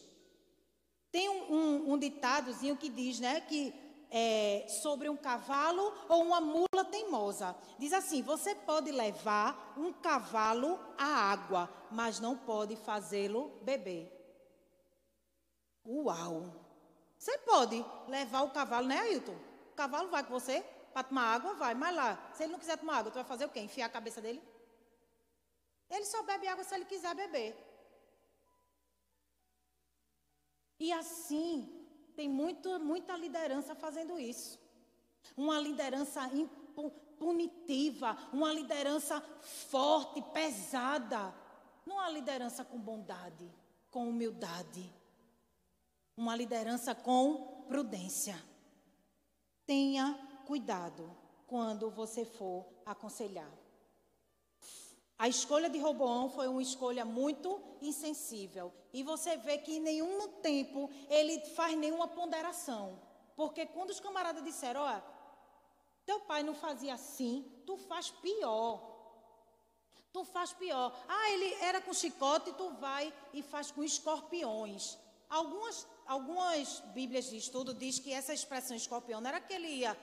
Tem 1.11 1.29
um, 1.29 1.53
um, 1.53 1.93
um 1.93 1.97
ditadozinho 1.99 2.75
que 2.75 2.89
diz, 2.89 3.19
né, 3.19 3.39
que 3.39 3.71
é, 4.09 4.65
sobre 4.67 5.09
um 5.09 5.17
cavalo 5.17 5.93
ou 6.07 6.23
uma 6.23 6.39
mula 6.39 6.85
teimosa. 6.89 7.55
Diz 7.77 7.93
assim: 7.93 8.21
você 8.21 8.55
pode 8.55 8.91
levar 8.91 9.73
um 9.77 9.91
cavalo 9.93 10.79
à 10.97 11.05
água, 11.31 11.69
mas 11.91 12.19
não 12.19 12.37
pode 12.37 12.75
fazê-lo 12.75 13.49
beber. 13.61 14.11
Uau! 15.85 16.53
Você 17.17 17.37
pode 17.39 17.83
levar 18.07 18.41
o 18.41 18.51
cavalo, 18.51 18.87
né, 18.87 18.99
Ailton? 18.99 19.35
O 19.71 19.75
cavalo 19.75 20.09
vai 20.09 20.23
com 20.23 20.31
você 20.31 20.61
para 20.93 21.03
tomar 21.03 21.33
água, 21.33 21.53
vai, 21.55 21.73
mas 21.73 21.95
lá, 21.95 22.31
se 22.33 22.43
ele 22.43 22.53
não 22.53 22.59
quiser 22.59 22.77
tomar 22.77 22.99
água, 22.99 23.11
tu 23.11 23.15
vai 23.15 23.23
fazer 23.23 23.45
o 23.45 23.49
quê? 23.49 23.59
Enfiar 23.59 23.87
a 23.87 23.89
cabeça 23.89 24.21
dele? 24.21 24.41
Ele 25.89 26.05
só 26.05 26.23
bebe 26.23 26.47
água 26.47 26.63
se 26.63 26.73
ele 26.73 26.85
quiser 26.85 27.13
beber. 27.13 27.55
E 30.79 30.91
assim, 30.91 31.74
tem 32.15 32.29
muito, 32.29 32.79
muita 32.79 33.15
liderança 33.17 33.75
fazendo 33.75 34.19
isso. 34.19 34.59
Uma 35.35 35.59
liderança 35.59 36.21
punitiva, 37.17 38.17
uma 38.31 38.53
liderança 38.53 39.21
forte, 39.41 40.21
pesada. 40.33 41.33
Não 41.85 41.95
uma 41.95 42.09
liderança 42.09 42.63
com 42.63 42.79
bondade, 42.79 43.51
com 43.91 44.09
humildade 44.09 44.93
uma 46.17 46.35
liderança 46.35 46.95
com 46.95 47.65
prudência. 47.67 48.41
Tenha 49.65 50.13
cuidado 50.45 51.15
quando 51.47 51.89
você 51.89 52.23
for 52.23 52.65
aconselhar. 52.85 53.51
A 55.17 55.29
escolha 55.29 55.69
de 55.69 55.79
Roboão 55.79 56.29
foi 56.29 56.47
uma 56.47 56.61
escolha 56.61 57.05
muito 57.05 57.61
insensível. 57.81 58.73
E 58.91 59.01
você 59.01 59.37
vê 59.37 59.57
que 59.57 59.75
em 59.75 59.79
nenhum 59.79 60.27
tempo 60.41 60.89
ele 61.09 61.39
faz 61.51 61.77
nenhuma 61.77 62.07
ponderação. 62.07 62.99
Porque 63.35 63.65
quando 63.65 63.91
os 63.91 63.99
camaradas 63.99 64.43
disseram, 64.43 64.81
ó, 64.81 65.01
teu 66.05 66.19
pai 66.21 66.43
não 66.43 66.53
fazia 66.53 66.93
assim, 66.93 67.45
tu 67.65 67.77
faz 67.77 68.09
pior. 68.09 68.93
Tu 70.11 70.23
faz 70.25 70.53
pior. 70.53 70.93
Ah, 71.07 71.31
ele 71.31 71.53
era 71.55 71.81
com 71.81 71.93
chicote, 71.93 72.53
tu 72.53 72.69
vai 72.71 73.13
e 73.33 73.41
faz 73.41 73.71
com 73.71 73.83
escorpiões. 73.83 74.97
Algumas 75.29 75.87
algumas 76.05 76.79
Bíblias 76.93 77.29
de 77.29 77.37
estudo 77.37 77.73
diz 77.73 77.99
que 77.99 78.13
essa 78.13 78.33
expressão 78.33 78.77
escorpião 78.77 79.19
não 79.19 79.29
era 79.29 79.41
que 79.41 79.53
ele 79.53 79.67
ia 79.67 79.97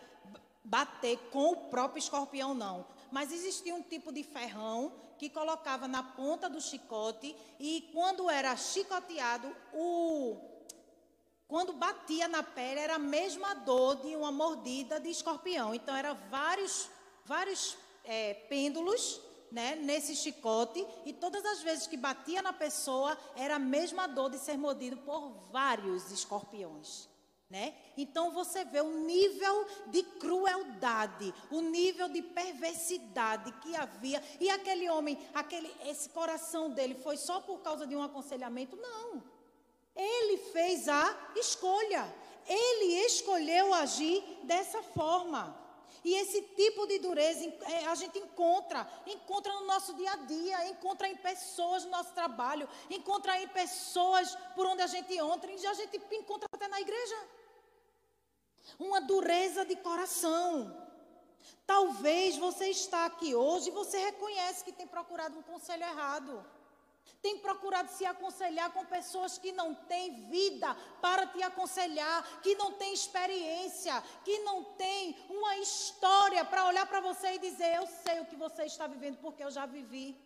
bater 0.65 1.17
com 1.31 1.53
o 1.53 1.57
próprio 1.69 1.99
escorpião, 1.99 2.55
não. 2.55 2.87
Mas 3.13 3.31
existia 3.31 3.75
um 3.75 3.83
tipo 3.83 4.11
de 4.11 4.25
ferrão 4.25 4.93
que 5.19 5.31
colocava 5.31 5.87
na 5.87 6.03
ponta 6.03 6.49
do 6.49 6.61
chicote 6.61 7.37
e 7.61 7.89
quando 7.93 8.29
era 8.29 8.57
chicoteado, 8.57 9.55
o 9.73 10.37
quando 11.47 11.75
batia 11.75 12.27
na 12.27 12.43
pele 12.43 12.81
era 12.81 12.95
a 12.95 12.99
mesma 12.99 13.55
dor 13.55 13.97
de 13.97 14.17
uma 14.17 14.33
mordida 14.33 14.99
de 14.99 15.11
escorpião. 15.11 15.75
Então 15.75 15.95
eram 15.95 16.17
vários 16.31 16.89
vários 17.25 17.77
é, 18.05 18.35
pêndulos 18.49 19.21
né, 19.53 19.77
nesse 19.77 20.17
chicote, 20.17 20.85
e 21.05 21.13
todas 21.13 21.45
as 21.45 21.63
vezes 21.63 21.87
que 21.87 21.97
batia 21.97 22.41
na 22.41 22.55
pessoa, 22.55 23.17
era 23.37 23.57
a 23.57 23.59
mesma 23.59 24.07
dor 24.07 24.31
de 24.31 24.39
ser 24.39 24.57
mordido 24.57 24.97
por 24.97 25.29
vários 25.53 26.11
escorpiões. 26.11 27.12
Né? 27.53 27.75
Então 27.99 28.31
você 28.31 28.65
vê 28.65 28.81
o 28.81 29.01
nível 29.01 29.67
de 29.89 30.03
crueldade, 30.03 31.35
o 31.51 31.61
nível 31.61 32.09
de 32.09 32.23
perversidade 32.23 33.53
que 33.61 33.77
havia. 33.77 34.23
E 34.41 34.49
aquele 34.49 34.89
homem, 34.89 35.19
aquele, 35.35 35.71
esse 35.85 36.09
coração 36.09 36.71
dele 36.71 36.95
foi 36.95 37.19
só 37.19 37.43
por 37.43 37.59
causa 37.59 37.87
de 37.87 37.95
um 37.95 38.03
aconselhamento? 38.03 38.75
Não. 38.77 39.23
Ele 39.95 40.39
fez 40.39 40.89
a 40.89 41.15
escolha. 41.37 42.11
Ele 42.49 42.95
escolheu 43.05 43.75
agir 43.75 44.25
dessa 44.45 44.83
forma. 44.83 45.55
E 46.03 46.15
esse 46.15 46.41
tipo 46.57 46.87
de 46.87 47.01
dureza 47.01 47.45
é, 47.65 47.85
a 47.85 47.95
gente 47.95 48.19
encontra, 48.19 48.91
encontra 49.07 49.53
no 49.53 49.67
nosso 49.67 49.93
dia 49.93 50.11
a 50.11 50.17
dia, 50.17 50.69
encontra 50.69 51.07
em 51.07 51.17
pessoas 51.17 51.85
no 51.85 51.91
nosso 51.91 52.15
trabalho, 52.15 52.67
encontra 52.89 53.39
em 53.43 53.49
pessoas 53.49 54.35
por 54.55 54.65
onde 54.65 54.81
a 54.81 54.87
gente 54.87 55.13
entra, 55.13 55.53
e 55.53 55.67
a 55.67 55.75
gente 55.75 56.01
encontra 56.13 56.49
até 56.51 56.67
na 56.67 56.81
igreja. 56.81 57.42
Uma 58.79 59.01
dureza 59.01 59.65
de 59.65 59.77
coração. 59.77 60.77
Talvez 61.67 62.37
você 62.37 62.67
está 62.67 63.07
aqui 63.07 63.35
hoje 63.35 63.69
e 63.69 63.73
você 63.73 63.99
reconhece 63.99 64.65
que 64.65 64.73
tem 64.73 64.87
procurado 64.87 65.39
um 65.39 65.43
conselho 65.43 65.83
errado. 65.83 66.45
Tem 67.21 67.39
procurado 67.39 67.89
se 67.89 68.05
aconselhar 68.05 68.73
com 68.73 68.85
pessoas 68.85 69.39
que 69.39 69.53
não 69.53 69.75
têm 69.75 70.29
vida 70.29 70.75
para 71.01 71.25
te 71.27 71.41
aconselhar, 71.43 72.41
que 72.41 72.57
não 72.57 72.73
têm 72.73 72.93
experiência, 72.93 74.03
que 74.25 74.41
não 74.41 74.65
têm 74.65 75.17
uma 75.31 75.57
história 75.59 76.45
para 76.45 76.67
olhar 76.67 76.85
para 76.87 77.01
você 77.01 77.35
e 77.35 77.39
dizer: 77.39 77.77
Eu 77.77 77.87
sei 77.87 78.21
o 78.21 78.27
que 78.27 78.35
você 78.35 78.65
está 78.65 78.89
vivendo 78.89 79.19
porque 79.19 79.45
eu 79.45 79.53
já 79.53 79.67
vivi. 79.67 80.17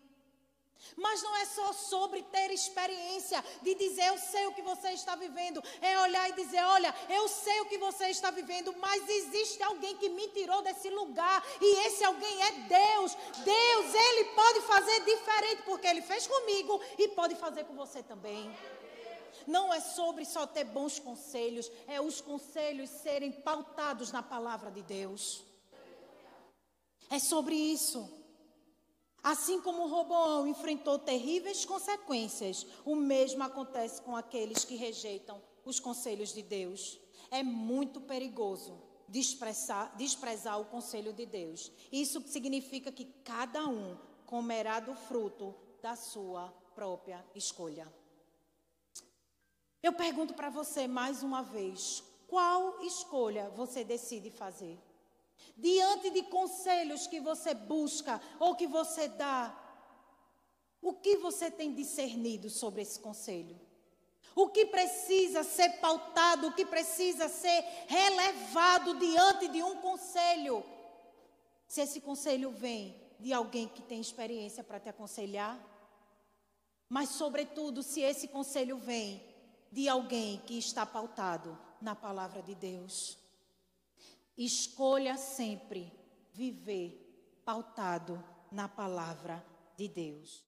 Mas 0.95 1.21
não 1.21 1.35
é 1.35 1.45
só 1.45 1.73
sobre 1.73 2.23
ter 2.23 2.51
experiência 2.51 3.43
de 3.61 3.75
dizer 3.75 4.07
eu 4.07 4.17
sei 4.17 4.47
o 4.47 4.53
que 4.53 4.61
você 4.61 4.89
está 4.89 5.15
vivendo, 5.15 5.63
é 5.81 5.99
olhar 5.99 6.29
e 6.29 6.33
dizer: 6.33 6.63
olha, 6.63 6.93
eu 7.09 7.27
sei 7.27 7.61
o 7.61 7.65
que 7.65 7.77
você 7.77 8.07
está 8.07 8.31
vivendo, 8.31 8.73
mas 8.77 9.07
existe 9.07 9.61
alguém 9.63 9.97
que 9.97 10.09
me 10.09 10.27
tirou 10.29 10.61
desse 10.61 10.89
lugar 10.89 11.43
e 11.61 11.87
esse 11.87 12.03
alguém 12.03 12.41
é 12.43 12.51
Deus. 12.51 13.15
Deus, 13.43 13.93
ele 13.93 14.23
pode 14.35 14.61
fazer 14.61 14.99
diferente 15.03 15.63
porque 15.63 15.87
ele 15.87 16.01
fez 16.01 16.25
comigo 16.27 16.81
e 16.97 17.07
pode 17.09 17.35
fazer 17.35 17.65
com 17.65 17.75
você 17.75 18.01
também. 18.01 18.55
Não 19.45 19.73
é 19.73 19.79
sobre 19.79 20.25
só 20.25 20.45
ter 20.45 20.65
bons 20.65 20.99
conselhos, 20.99 21.71
é 21.87 22.01
os 22.01 22.19
conselhos 22.19 22.89
serem 22.89 23.31
pautados 23.31 24.11
na 24.11 24.21
palavra 24.21 24.69
de 24.69 24.81
Deus. 24.81 25.43
É 27.09 27.19
sobre 27.19 27.55
isso. 27.55 28.09
Assim 29.27 29.59
como 29.59 29.87
Roboão 29.87 30.47
enfrentou 30.47 30.97
terríveis 30.97 31.65
consequências, 31.65 32.65
o 32.85 32.95
mesmo 32.95 33.43
acontece 33.43 34.01
com 34.01 34.15
aqueles 34.15 34.63
que 34.63 34.77
rejeitam 34.77 35.41
os 35.65 35.81
conselhos 35.81 36.33
de 36.33 36.41
Deus. 36.41 36.97
É 37.29 37.43
muito 37.43 37.99
perigoso 37.99 38.81
desprezar, 39.05 39.93
desprezar 39.97 40.61
o 40.61 40.63
conselho 40.67 41.11
de 41.11 41.25
Deus. 41.25 41.69
Isso 41.91 42.25
significa 42.25 42.89
que 42.89 43.03
cada 43.25 43.67
um 43.67 43.97
comerá 44.25 44.79
do 44.79 44.95
fruto 44.95 45.53
da 45.81 45.97
sua 45.97 46.47
própria 46.73 47.21
escolha. 47.35 47.85
Eu 49.83 49.91
pergunto 49.91 50.35
para 50.35 50.49
você 50.49 50.87
mais 50.87 51.21
uma 51.21 51.43
vez: 51.43 52.01
qual 52.29 52.79
escolha 52.79 53.49
você 53.49 53.83
decide 53.83 54.31
fazer? 54.31 54.79
Diante 55.55 56.09
de 56.09 56.23
conselhos 56.23 57.07
que 57.07 57.19
você 57.19 57.53
busca 57.53 58.21
ou 58.39 58.55
que 58.55 58.67
você 58.67 59.07
dá, 59.07 59.55
o 60.81 60.93
que 60.93 61.17
você 61.17 61.49
tem 61.49 61.73
discernido 61.73 62.49
sobre 62.49 62.81
esse 62.81 62.99
conselho? 62.99 63.59
O 64.35 64.49
que 64.49 64.67
precisa 64.67 65.43
ser 65.43 65.79
pautado, 65.79 66.47
o 66.47 66.53
que 66.53 66.65
precisa 66.65 67.27
ser 67.27 67.65
relevado 67.87 68.93
diante 68.99 69.47
de 69.47 69.63
um 69.63 69.77
conselho? 69.77 70.63
Se 71.67 71.81
esse 71.81 71.99
conselho 71.99 72.51
vem 72.51 72.95
de 73.19 73.33
alguém 73.33 73.67
que 73.67 73.81
tem 73.81 73.99
experiência 73.99 74.63
para 74.63 74.79
te 74.79 74.89
aconselhar, 74.89 75.59
mas, 76.87 77.09
sobretudo, 77.09 77.83
se 77.83 78.01
esse 78.01 78.27
conselho 78.27 78.77
vem 78.77 79.21
de 79.71 79.89
alguém 79.89 80.41
que 80.45 80.57
está 80.57 80.85
pautado 80.85 81.57
na 81.81 81.95
palavra 81.95 82.41
de 82.41 82.55
Deus. 82.55 83.17
Escolha 84.37 85.17
sempre 85.17 85.91
viver 86.33 87.41
pautado 87.43 88.23
na 88.51 88.69
palavra 88.69 89.43
de 89.75 89.87
Deus. 89.87 90.46